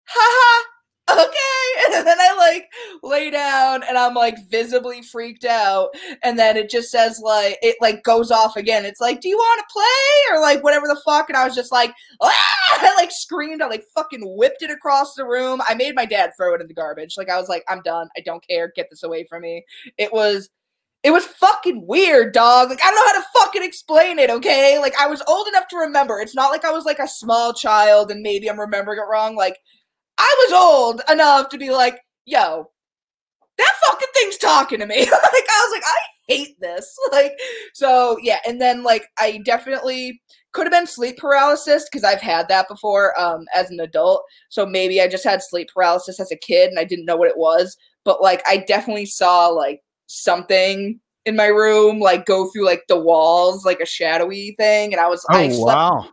[0.06, 0.64] ha
[1.10, 1.24] okay.
[1.98, 2.70] And then I like
[3.02, 5.90] lay down and I'm like visibly freaked out.
[6.22, 8.86] And then it just says like, it like goes off again.
[8.86, 10.36] It's like, do you want to play?
[10.36, 11.30] Or like whatever the fuck.
[11.30, 12.58] And I was just like, ah!
[12.72, 13.62] I like screamed.
[13.62, 15.62] I like fucking whipped it across the room.
[15.68, 17.16] I made my dad throw it in the garbage.
[17.18, 18.10] Like I was like, I'm done.
[18.18, 18.72] I don't care.
[18.76, 19.64] Get this away from me.
[19.98, 20.50] It was
[21.04, 22.70] it was fucking weird, dog.
[22.70, 24.80] Like I don't know how to fucking explain it, okay?
[24.80, 26.20] Like I was old enough to remember.
[26.20, 29.36] It's not like I was like a small child and maybe I'm remembering it wrong.
[29.36, 29.58] Like
[30.18, 32.70] I was old enough to be like, yo,
[33.58, 35.00] that fucking thing's talking to me.
[35.00, 35.98] like I was like, I
[36.28, 36.96] hate this.
[37.12, 37.38] Like
[37.74, 42.48] so yeah, and then like I definitely could have been sleep paralysis because I've had
[42.50, 44.24] that before um as an adult.
[44.50, 47.30] So maybe I just had sleep paralysis as a kid and I didn't know what
[47.30, 47.78] it was.
[48.04, 53.00] But like I definitely saw like something in my room like go through like the
[53.00, 56.10] walls like a shadowy thing and I was I Oh slept wow!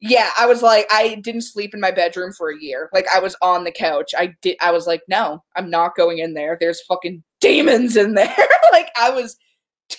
[0.00, 2.88] Yeah, I was like, I didn't sleep in my bedroom for a year.
[2.92, 4.12] Like I was on the couch.
[4.16, 4.56] I did.
[4.60, 6.56] I was like, no, I'm not going in there.
[6.58, 8.34] There's fucking demons in there.
[8.72, 9.36] like I was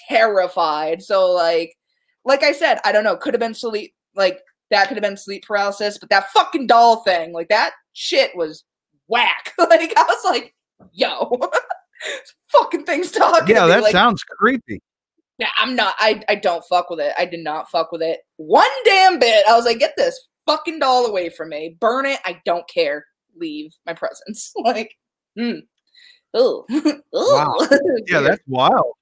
[0.10, 1.04] terrified.
[1.04, 1.76] So like,
[2.26, 3.16] like I said, I don't know.
[3.16, 3.94] Could have been sleep.
[4.16, 4.40] Like
[4.72, 6.00] that could have been sleep paralysis.
[6.00, 8.64] But that fucking doll thing, like that shit was
[9.08, 9.54] whack.
[9.60, 10.56] like I was like,
[10.94, 11.40] yo,
[12.48, 13.56] fucking things talking.
[13.56, 14.82] Yeah, that like, sounds creepy.
[15.42, 15.96] Yeah, I'm not.
[15.98, 17.14] I I don't fuck with it.
[17.18, 19.44] I did not fuck with it one damn bit.
[19.50, 21.76] I was like, get this fucking doll away from me.
[21.80, 22.20] Burn it.
[22.26, 23.08] I don't care.
[23.36, 24.54] Leave my presence.
[24.64, 24.96] like,
[25.38, 25.62] mm.
[26.38, 26.64] Ooh.
[26.72, 27.02] Ooh.
[27.12, 27.56] Wow.
[28.08, 28.94] Yeah, that's wild.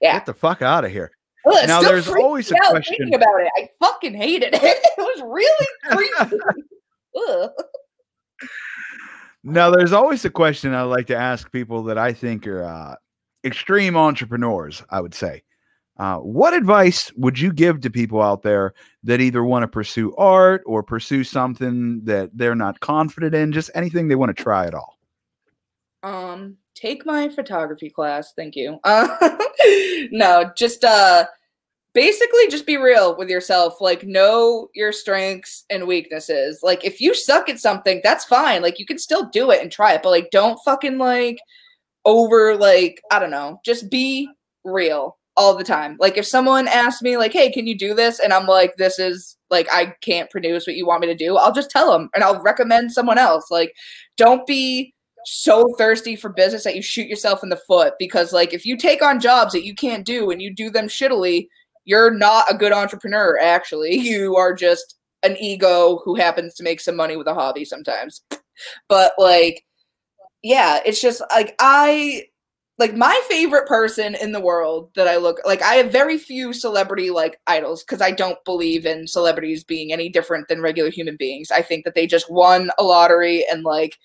[0.00, 0.12] Yeah.
[0.14, 1.10] Get the fuck out of here.
[1.44, 4.62] Ugh, now, there's always a question- Thinking about it, I fucking hated it.
[4.62, 6.36] It was really creepy.
[9.42, 12.94] Now, there's always a question I like to ask people that I think are uh,
[13.44, 15.42] extreme entrepreneurs, I would say.
[15.96, 18.74] Uh, what advice would you give to people out there
[19.04, 23.70] that either want to pursue art or pursue something that they're not confident in, just
[23.74, 24.98] anything they want to try at all?
[26.02, 28.32] Um, take my photography class.
[28.34, 28.78] Thank you.
[28.82, 29.06] Uh,
[30.10, 31.26] no, just uh,
[31.92, 33.80] basically just be real with yourself.
[33.80, 36.58] Like, know your strengths and weaknesses.
[36.64, 38.62] Like, if you suck at something, that's fine.
[38.62, 41.38] Like, you can still do it and try it, but like, don't fucking like
[42.04, 43.60] over like I don't know.
[43.64, 44.28] Just be
[44.64, 45.96] real all the time.
[45.98, 48.98] Like, if someone asks me like, "Hey, can you do this?" and I'm like, "This
[48.98, 52.10] is like I can't produce what you want me to do," I'll just tell them
[52.14, 53.50] and I'll recommend someone else.
[53.50, 53.74] Like,
[54.16, 58.52] don't be so thirsty for business that you shoot yourself in the foot because like
[58.52, 61.48] if you take on jobs that you can't do and you do them shittily
[61.84, 66.80] you're not a good entrepreneur actually you are just an ego who happens to make
[66.80, 68.22] some money with a hobby sometimes
[68.88, 69.64] but like
[70.42, 72.22] yeah it's just like i
[72.78, 76.52] like my favorite person in the world that i look like i have very few
[76.52, 81.16] celebrity like idols because i don't believe in celebrities being any different than regular human
[81.16, 83.96] beings i think that they just won a lottery and like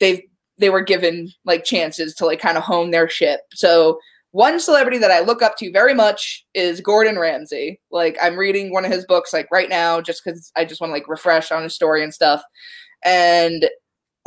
[0.00, 0.20] they've
[0.60, 3.40] they were given like chances to like kind of hone their ship.
[3.54, 3.98] So
[4.32, 7.80] one celebrity that I look up to very much is Gordon Ramsay.
[7.90, 10.90] Like I'm reading one of his books like right now just cuz I just want
[10.90, 12.42] to like refresh on his story and stuff.
[13.04, 13.68] And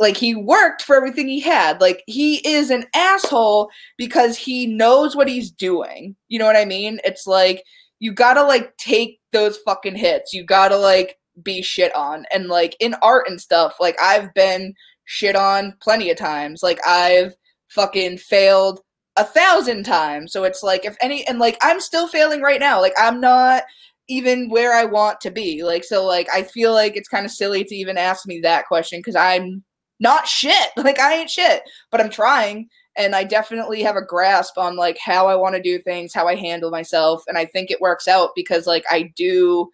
[0.04, 1.80] like he worked for everything he had.
[1.80, 6.14] Like he is an asshole because he knows what he's doing.
[6.28, 7.00] You know what I mean?
[7.04, 7.64] It's like
[8.00, 10.34] you got to like take those fucking hits.
[10.34, 12.26] You got to like be shit on.
[12.30, 14.74] And like in art and stuff, like I've been
[15.06, 16.62] shit on plenty of times.
[16.62, 17.34] Like I've
[17.68, 18.80] fucking failed
[19.16, 20.32] a thousand times.
[20.32, 22.78] So it's like if any and like I'm still failing right now.
[22.78, 23.62] Like I'm not
[24.08, 25.64] even where I want to be.
[25.64, 28.66] Like so like I feel like it's kind of silly to even ask me that
[28.66, 29.64] question cuz I'm
[30.00, 30.70] not shit.
[30.76, 34.98] Like I ain't shit, but I'm trying and I definitely have a grasp on like
[34.98, 38.06] how I want to do things, how I handle myself, and I think it works
[38.06, 39.70] out because like I do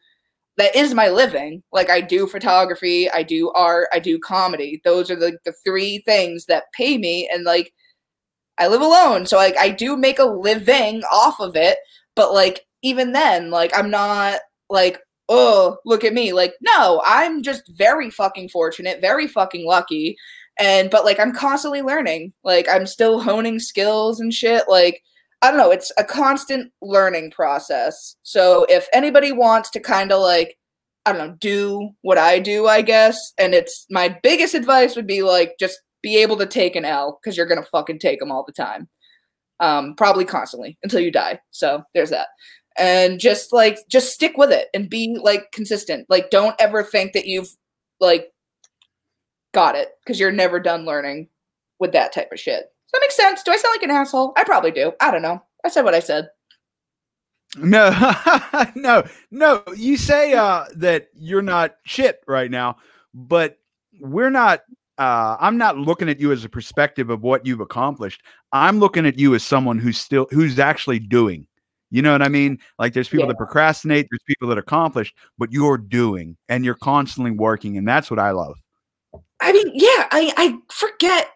[0.57, 1.63] that is my living.
[1.73, 4.81] Like I do photography, I do art, I do comedy.
[4.85, 7.73] Those are the the three things that pay me and like
[8.59, 9.27] I live alone.
[9.27, 11.79] So like I do make a living off of it,
[12.15, 14.41] but like even then like I'm not
[14.71, 15.01] like
[15.31, 16.35] oh, look at me.
[16.35, 20.17] Like no, I'm just very fucking fortunate, very fucking lucky.
[20.59, 22.35] And but like I'm constantly learning.
[22.45, 25.03] Like I'm still honing skills and shit like
[25.43, 28.17] I don't know, it's a constant learning process.
[28.23, 30.59] So if anybody wants to kind of like,
[31.07, 35.07] I don't know, do what I do, I guess, and it's my biggest advice would
[35.07, 38.21] be like, just be able to take an L because you're going to fucking take
[38.21, 38.89] them all the time.
[39.61, 41.39] Um, probably constantly until you die.
[41.51, 42.29] So there's that.
[42.79, 46.07] And just like, just stick with it and be like consistent.
[46.09, 47.55] Like, don't ever think that you've
[48.01, 48.33] like
[49.53, 51.29] got it because you're never done learning
[51.79, 52.61] with that type of shit.
[52.63, 53.43] Does that make sense?
[53.43, 54.33] Do I sound like an asshole?
[54.37, 54.93] I probably do.
[55.01, 55.43] I don't know.
[55.65, 56.29] I said what I said.
[57.57, 57.91] No,
[58.75, 59.63] no, no.
[59.77, 62.77] You say uh, that you're not shit right now,
[63.15, 63.59] but
[64.01, 64.63] we're not.
[64.99, 68.23] Uh, I'm not looking at you as a perspective of what you've accomplished.
[68.53, 71.47] I'm looking at you as someone who's still who's actually doing.
[71.91, 72.59] You know what I mean?
[72.79, 73.33] Like there's people Yeah.
[73.33, 78.11] that procrastinate, there's people that accomplish, but you're doing and you're constantly working, and that's
[78.11, 78.57] what I love.
[79.41, 81.31] I mean, yeah, I I forget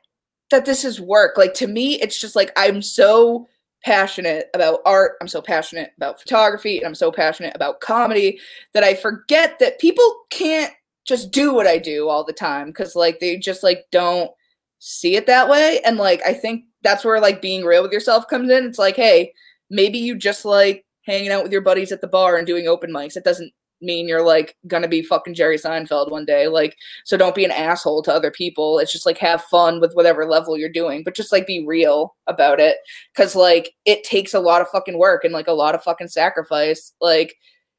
[0.50, 1.36] that this is work.
[1.36, 3.48] Like to me, it's just like I'm so
[3.84, 8.38] passionate about art, I'm so passionate about photography, and I'm so passionate about comedy
[8.72, 10.72] that I forget that people can't
[11.04, 14.30] just do what I do all the time cuz like they just like don't
[14.78, 18.28] see it that way and like I think that's where like being real with yourself
[18.28, 18.64] comes in.
[18.64, 19.32] It's like, hey,
[19.70, 22.90] maybe you just like hanging out with your buddies at the bar and doing open
[22.90, 23.16] mics.
[23.16, 26.48] It doesn't mean you're like gonna be fucking Jerry Seinfeld one day.
[26.48, 28.78] Like so don't be an asshole to other people.
[28.78, 32.14] It's just like have fun with whatever level you're doing, but just like be real
[32.26, 32.76] about it.
[33.16, 36.08] Cause like it takes a lot of fucking work and like a lot of fucking
[36.08, 36.92] sacrifice.
[37.00, 37.36] Like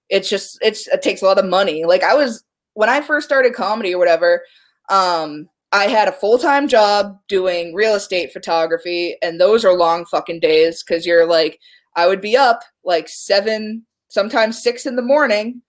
[0.10, 1.86] it's just it's it takes a lot of money.
[1.86, 4.44] Like I was when I first started comedy or whatever,
[4.90, 10.05] um, I had a full time job doing real estate photography, and those are long
[10.05, 11.59] fucking days because you're like,
[11.97, 15.61] I would be up like seven, sometimes six in the morning,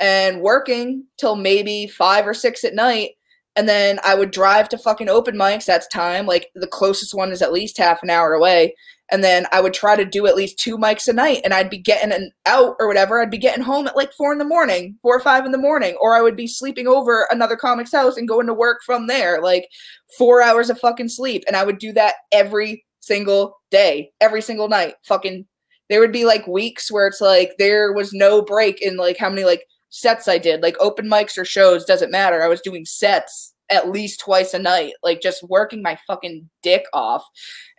[0.00, 3.10] and working till maybe five or six at night.
[3.54, 5.66] And then I would drive to fucking open mics.
[5.66, 6.26] That's time.
[6.26, 8.74] Like the closest one is at least half an hour away
[9.12, 11.68] and then I would try to do at least two mics a night, and I'd
[11.68, 13.20] be getting an out or whatever.
[13.20, 15.58] I'd be getting home at like four in the morning, four or five in the
[15.58, 19.08] morning, or I would be sleeping over another comic's house and going to work from
[19.08, 19.68] there, like
[20.16, 24.70] four hours of fucking sleep, and I would do that every single day, every single
[24.70, 24.94] night.
[25.04, 25.44] Fucking,
[25.90, 29.28] there would be like weeks where it's like there was no break in like how
[29.28, 32.42] many like sets I did, like open mics or shows doesn't matter.
[32.42, 36.84] I was doing sets at least twice a night, like just working my fucking dick
[36.92, 37.24] off.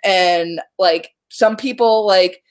[0.03, 2.41] And like some people like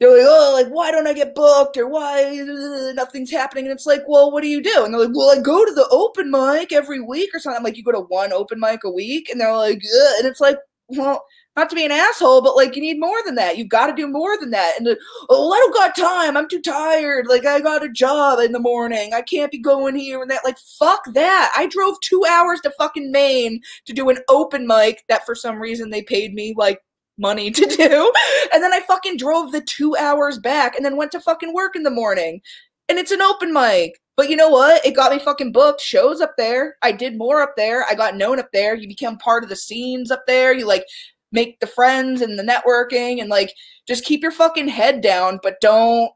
[0.00, 3.64] they're like, oh, like why don't I get booked or why uh, nothing's happening?
[3.64, 4.84] And it's like, well, what do you do?
[4.84, 7.58] And they're like, well, I go to the open mic every week or something.
[7.58, 10.14] I'm like, you go to one open mic a week, and they're like, Ugh.
[10.18, 11.24] and it's like, well,
[11.58, 13.58] not to be an asshole, but like you need more than that.
[13.58, 14.74] You've got to do more than that.
[14.78, 14.98] And like,
[15.28, 16.36] oh, I don't got time.
[16.36, 17.26] I'm too tired.
[17.26, 19.12] Like I got a job in the morning.
[19.12, 20.44] I can't be going here and that.
[20.44, 21.52] Like fuck that.
[21.56, 25.58] I drove two hours to fucking Maine to do an open mic that for some
[25.58, 26.80] reason they paid me like
[27.18, 28.12] money to do.
[28.52, 31.74] And then I fucking drove the two hours back and then went to fucking work
[31.74, 32.40] in the morning.
[32.88, 34.00] And it's an open mic.
[34.16, 34.84] But you know what?
[34.84, 35.80] It got me fucking booked.
[35.80, 36.76] Shows up there.
[36.82, 37.84] I did more up there.
[37.88, 38.74] I got known up there.
[38.74, 40.52] You become part of the scenes up there.
[40.52, 40.84] You like
[41.32, 43.52] make the friends and the networking and like
[43.86, 46.10] just keep your fucking head down, but don't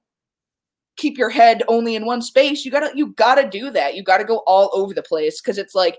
[0.97, 2.65] keep your head only in one space.
[2.65, 3.95] You gotta you gotta do that.
[3.95, 5.99] You gotta go all over the place because it's like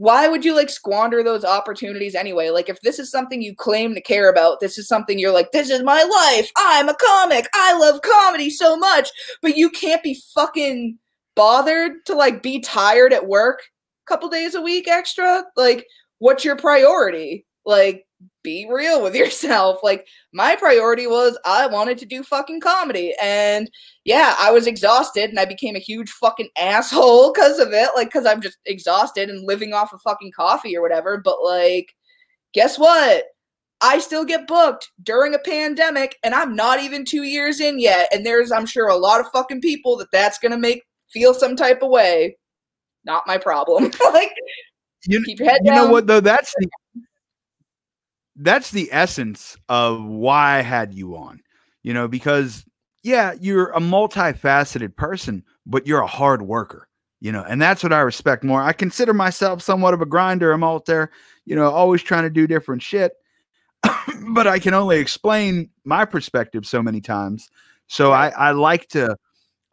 [0.00, 2.48] why would you like squander those opportunities anyway?
[2.48, 5.52] Like, if this is something you claim to care about, this is something you're like,
[5.52, 6.50] this is my life.
[6.56, 7.46] I'm a comic.
[7.52, 9.10] I love comedy so much.
[9.42, 10.96] But you can't be fucking
[11.36, 15.44] bothered to like be tired at work a couple days a week extra.
[15.54, 15.84] Like,
[16.18, 17.44] what's your priority?
[17.66, 18.06] Like,
[18.42, 19.80] be real with yourself.
[19.90, 23.14] Like my priority was I wanted to do fucking comedy.
[23.20, 23.70] And
[24.04, 27.90] yeah, I was exhausted and I became a huge fucking asshole because of it.
[27.96, 31.94] Like cuz I'm just exhausted and living off of fucking coffee or whatever, but like
[32.52, 33.24] guess what?
[33.80, 38.08] I still get booked during a pandemic and I'm not even 2 years in yet
[38.12, 41.34] and there's I'm sure a lot of fucking people that that's going to make feel
[41.34, 42.36] some type of way.
[43.04, 43.84] Not my problem.
[44.12, 44.32] like
[45.06, 45.86] you, keep your head you down.
[45.86, 46.68] know what though that's the
[48.42, 51.40] that's the essence of why I had you on,
[51.82, 52.64] you know, because
[53.02, 56.88] yeah, you're a multifaceted person, but you're a hard worker,
[57.20, 58.62] you know, and that's what I respect more.
[58.62, 60.52] I consider myself somewhat of a grinder.
[60.52, 61.10] I'm out there,
[61.44, 63.12] you know, always trying to do different shit,
[64.32, 67.50] but I can only explain my perspective so many times.
[67.88, 69.16] So I, I like to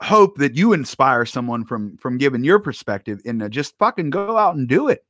[0.02, 4.38] hope that you inspire someone from from giving your perspective and uh, just fucking go
[4.38, 5.04] out and do it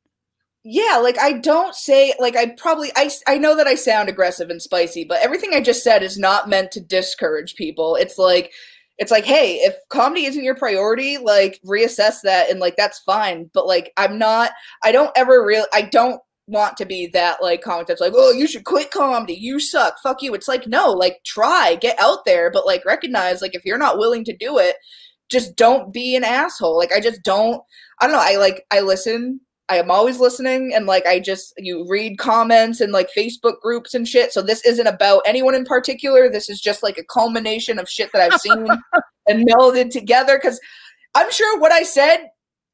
[0.70, 4.50] yeah like i don't say like i probably i i know that i sound aggressive
[4.50, 7.96] and spicy but everything i just said is not meant to discourage people.
[7.96, 8.52] It's like
[8.98, 13.50] it's like hey if comedy isn't your priority like reassess that and like that's fine.
[13.54, 14.52] But like i'm not
[14.84, 18.32] i don't ever really i don't want to be that like comic that's like oh
[18.32, 19.36] you should quit comedy.
[19.36, 19.96] You suck.
[20.02, 20.34] Fuck you.
[20.34, 21.78] It's like no like try.
[21.80, 24.76] Get out there but like recognize like if you're not willing to do it
[25.30, 26.78] just don't be an asshole.
[26.78, 27.62] Like i just don't
[28.02, 28.24] i don't know.
[28.24, 32.80] I like i listen I am always listening and like I just you read comments
[32.80, 34.32] and like Facebook groups and shit.
[34.32, 36.30] So this isn't about anyone in particular.
[36.30, 38.68] This is just like a culmination of shit that I've seen
[39.28, 40.60] and melded together cuz
[41.16, 42.30] I'm sure what I said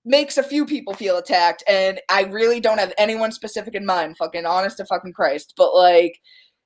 [0.05, 4.17] makes a few people feel attacked and I really don't have anyone specific in mind,
[4.17, 5.53] fucking honest to fucking Christ.
[5.57, 6.19] But like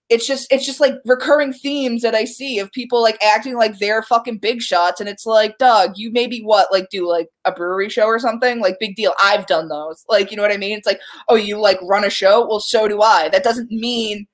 [0.09, 3.79] it's just it's just like recurring themes that I see of people like acting like
[3.79, 7.51] they're fucking big shots, and it's like, Doug, you maybe what like do like a
[7.51, 8.61] brewery show or something?
[8.61, 9.13] Like big deal.
[9.21, 10.05] I've done those.
[10.07, 10.77] Like you know what I mean?
[10.77, 12.47] It's like, oh, you like run a show?
[12.47, 13.29] Well, so do I.
[13.29, 14.27] That doesn't mean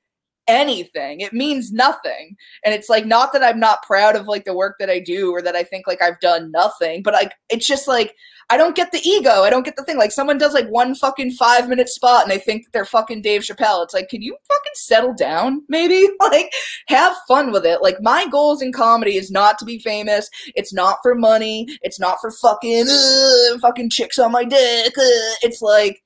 [0.48, 1.22] anything.
[1.22, 2.36] It means nothing.
[2.64, 5.32] And it's like not that I'm not proud of like the work that I do
[5.32, 8.16] or that I think like I've done nothing, but like it's just like
[8.54, 9.42] I don't get the ego.
[9.42, 9.98] I don't get the thing.
[9.98, 13.42] Like someone does like one fucking five minute spot and they think they're fucking Dave
[13.42, 13.84] Chappelle.
[13.84, 16.08] It's like, can you fucking settle down, maybe?
[16.22, 16.52] Like,
[16.88, 17.82] have fun with it.
[17.82, 20.30] Like, my goals in comedy is not to be famous.
[20.56, 21.68] It's not for money.
[21.82, 24.98] It's not for fucking uh, fucking chicks on my dick.
[24.98, 25.34] Uh.
[25.42, 26.04] It's like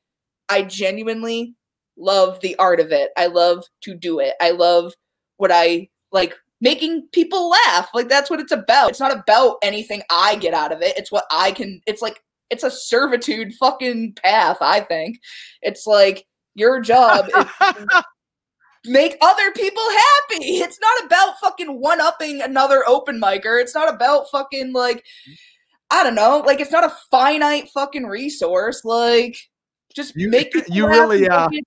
[0.47, 1.53] I genuinely
[1.97, 3.11] love the art of it.
[3.17, 4.35] I love to do it.
[4.39, 4.93] I love
[5.35, 7.89] what I like making people laugh.
[7.93, 8.91] Like that's what it's about.
[8.91, 10.97] It's not about anything I get out of it.
[10.97, 15.19] It's what I can it's like it's a servitude fucking path, I think.
[15.61, 16.25] It's like
[16.55, 17.45] your job is
[18.85, 20.45] make other people happy.
[20.59, 23.61] It's not about fucking one upping another open micer.
[23.61, 25.03] It's not about fucking like
[25.91, 28.83] I don't know, like it's not a finite fucking resource.
[28.85, 29.37] Like
[29.95, 31.61] just You- make people you really, uh, You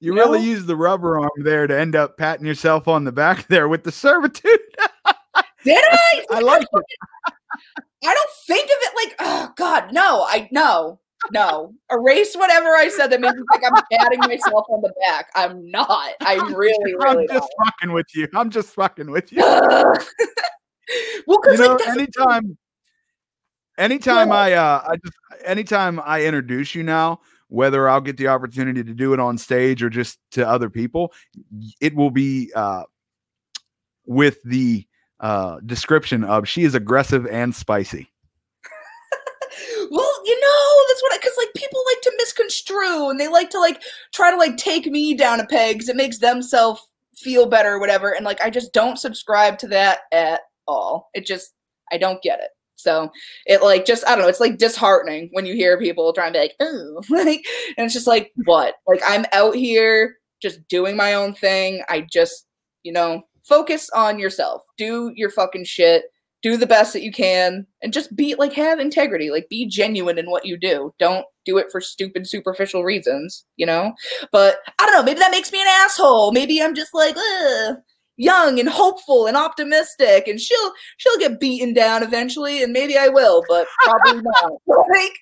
[0.00, 0.44] You really know?
[0.44, 3.84] use the rubber arm there to end up patting yourself on the back there with
[3.84, 4.58] the servitude.
[5.64, 6.24] Did I?
[6.30, 6.84] I like it.
[8.04, 10.98] I don't think of it like, oh God, no, I no,
[11.32, 11.74] no.
[11.90, 15.30] Erase whatever I said that made me think I'm patting myself on the back.
[15.34, 16.12] I'm not.
[16.20, 18.28] I really, I'm really just fucking with you.
[18.34, 19.38] I'm just fucking with you.
[19.38, 19.52] not.
[21.26, 22.56] well, you because know, like anytime
[23.76, 28.82] anytime I uh I just anytime I introduce you now, whether I'll get the opportunity
[28.82, 31.12] to do it on stage or just to other people,
[31.80, 32.84] it will be uh
[34.06, 34.86] with the
[35.20, 38.10] uh description of she is aggressive and spicy.
[39.90, 43.50] well, you know, that's what I because like people like to misconstrue and they like
[43.50, 46.82] to like try to like take me down a peg because it makes themselves
[47.16, 48.12] feel better or whatever.
[48.12, 51.10] And like I just don't subscribe to that at all.
[51.14, 51.52] It just
[51.92, 52.50] I don't get it.
[52.76, 53.10] So
[53.46, 54.28] it like just I don't know.
[54.28, 57.44] It's like disheartening when you hear people trying to be like, oh, like,
[57.76, 58.74] and it's just like what?
[58.86, 61.82] Like I'm out here just doing my own thing.
[61.88, 62.46] I just
[62.82, 64.62] you know focus on yourself.
[64.76, 66.04] Do your fucking shit.
[66.42, 69.30] Do the best that you can, and just be like have integrity.
[69.30, 70.94] Like be genuine in what you do.
[70.98, 73.44] Don't do it for stupid superficial reasons.
[73.56, 73.92] You know.
[74.32, 75.02] But I don't know.
[75.02, 76.32] Maybe that makes me an asshole.
[76.32, 77.16] Maybe I'm just like.
[77.16, 77.76] Ugh
[78.20, 83.08] young and hopeful and optimistic and she'll she'll get beaten down eventually and maybe I
[83.08, 84.52] will, but probably not.
[84.66, 85.12] Like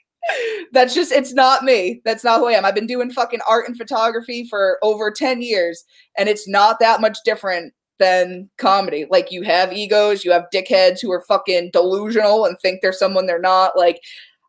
[0.73, 2.03] that's just it's not me.
[2.05, 2.65] That's not who I am.
[2.65, 5.85] I've been doing fucking art and photography for over 10 years
[6.19, 9.07] and it's not that much different than comedy.
[9.11, 13.27] Like you have egos, you have dickheads who are fucking delusional and think they're someone
[13.27, 13.77] they're not.
[13.77, 14.01] Like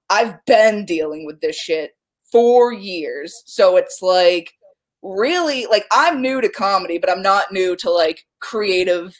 [0.09, 1.91] I've been dealing with this shit
[2.31, 3.43] for years.
[3.45, 4.53] So it's like
[5.01, 9.15] really like I'm new to comedy, but I'm not new to like creative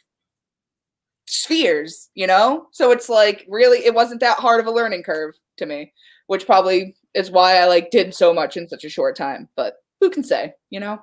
[1.25, 2.67] spheres, you know?
[2.71, 5.93] So it's like really it wasn't that hard of a learning curve to me,
[6.27, 9.49] which probably is why I like did so much in such a short time.
[9.55, 10.99] But who can say, you know?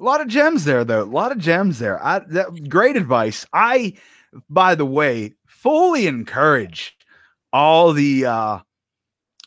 [0.00, 1.02] A lot of gems there, though.
[1.02, 2.02] A lot of gems there.
[2.04, 3.44] I that great advice.
[3.52, 3.94] I,
[4.48, 6.96] by the way, fully encourage
[7.52, 8.58] all the uh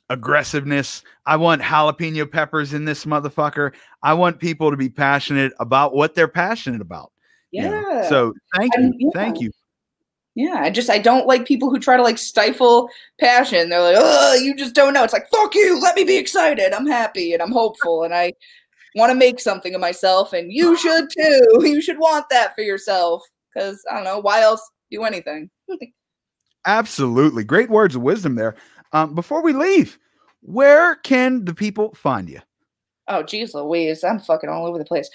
[0.10, 1.04] aggressiveness.
[1.26, 3.72] I want jalapeno peppers in this motherfucker.
[4.04, 7.12] I want people to be passionate about what they're passionate about.
[7.52, 7.70] you Yeah.
[7.70, 8.06] know?
[8.10, 8.84] So thank you.
[8.84, 9.10] I'm- yeah.
[9.14, 9.52] Thank you.
[10.36, 12.88] Yeah, I just I don't like people who try to like stifle
[13.20, 13.68] passion.
[13.68, 16.72] They're like, "Oh, you just don't know." It's like, "Fuck you, let me be excited.
[16.74, 18.32] I'm happy and I'm hopeful and I
[18.96, 21.48] want to make something of myself and you should too.
[21.62, 23.24] You should want that for yourself
[23.58, 25.50] cuz I don't know, why else do anything?"
[26.66, 27.44] Absolutely.
[27.44, 28.56] Great words of wisdom there.
[28.94, 29.98] Um, before we leave,
[30.42, 32.40] where can the people find you?
[33.08, 35.10] Oh, geez Louise, I'm fucking all over the place.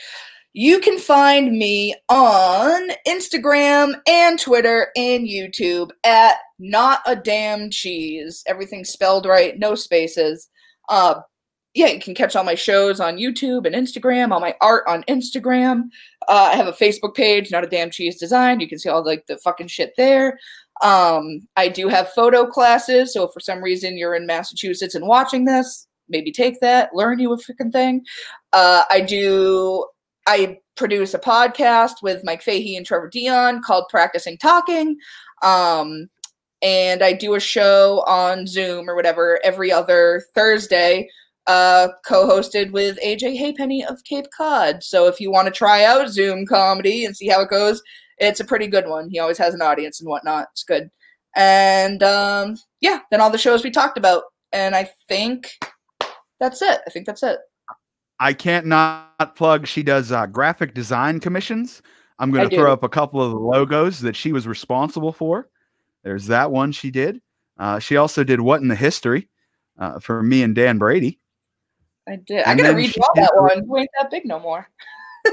[0.53, 8.43] You can find me on Instagram and Twitter and YouTube at not a damn cheese.
[8.47, 10.49] Everything spelled right, no spaces.
[10.89, 11.21] Uh,
[11.77, 15.03] yeah, you can catch all my shows on YouTube and Instagram, all my art on
[15.05, 15.91] Instagram.
[16.27, 18.61] Uh, I have a Facebook page, not a damn cheese design.
[18.61, 20.39] You can see all like the fucking shit there.
[20.83, 25.07] Um, I do have photo classes, so if for some reason you're in Massachusetts and
[25.07, 28.07] watching this, maybe take that, learn you a freaking thing.
[28.55, 29.85] Uh, I do.
[30.27, 34.97] I produce a podcast with Mike Fahey and Trevor Dion called Practicing Talking.
[35.43, 36.09] Um,
[36.63, 41.09] and I do a show on Zoom or whatever every other Thursday,
[41.47, 44.83] uh, co-hosted with AJ Haypenny of Cape Cod.
[44.83, 47.83] So if you want to try out Zoom comedy and see how it goes,
[48.19, 49.09] it's a pretty good one.
[49.11, 50.49] He always has an audience and whatnot.
[50.53, 50.91] It's good.
[51.37, 54.25] And um, yeah, then all the shows we talked about.
[54.53, 55.53] And I think
[56.41, 56.81] that's it.
[56.87, 57.39] I think that's it.
[58.19, 59.67] I can't not plug.
[59.67, 61.83] She does uh, graphic design commissions.
[62.19, 65.51] I'm going to throw up a couple of the logos that she was responsible for.
[66.03, 67.21] There's that one she did.
[67.59, 69.29] Uh, she also did What in the History
[69.79, 71.21] uh, for me and Dan Brady.
[72.09, 72.45] I did.
[72.45, 73.65] I gotta redraw that one.
[73.65, 74.69] You ain't that big no more.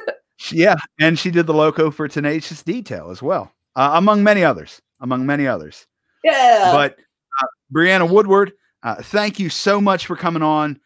[0.51, 4.81] Yeah, and she did the logo for Tenacious Detail as well, uh, among many others.
[4.99, 5.87] Among many others.
[6.23, 6.71] Yeah.
[6.73, 6.97] But
[7.41, 8.53] uh, Brianna Woodward,
[8.83, 10.79] uh, thank you so much for coming on.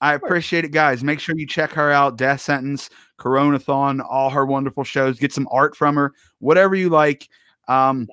[0.00, 1.02] I appreciate it, guys.
[1.02, 2.18] Make sure you check her out.
[2.18, 5.18] Death Sentence, Coronathon, all her wonderful shows.
[5.18, 7.28] Get some art from her, whatever you like.
[7.68, 8.08] Um,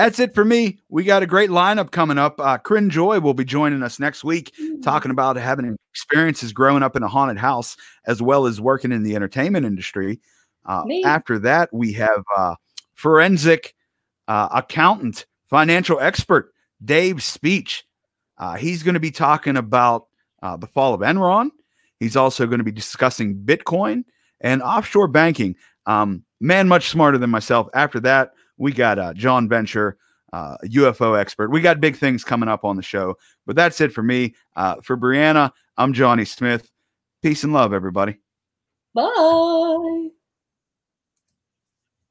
[0.00, 0.78] that's it for me.
[0.88, 2.40] We got a great lineup coming up.
[2.40, 6.96] Uh, Corinne Joy will be joining us next week, talking about having experiences growing up
[6.96, 7.76] in a haunted house
[8.06, 10.18] as well as working in the entertainment industry.
[10.64, 12.54] Uh, after that, we have uh,
[12.94, 13.74] forensic
[14.26, 17.84] uh, accountant, financial expert Dave Speech.
[18.38, 20.06] Uh, he's going to be talking about
[20.42, 21.50] uh, the fall of Enron.
[21.98, 24.04] He's also going to be discussing Bitcoin
[24.40, 25.56] and offshore banking.
[25.84, 27.68] Um, man, much smarter than myself.
[27.74, 29.96] After that, we got uh, John Venture,
[30.32, 31.50] uh, UFO expert.
[31.50, 34.34] We got big things coming up on the show, but that's it for me.
[34.54, 36.70] Uh, for Brianna, I'm Johnny Smith.
[37.22, 38.18] Peace and love, everybody.
[38.94, 40.10] Bye.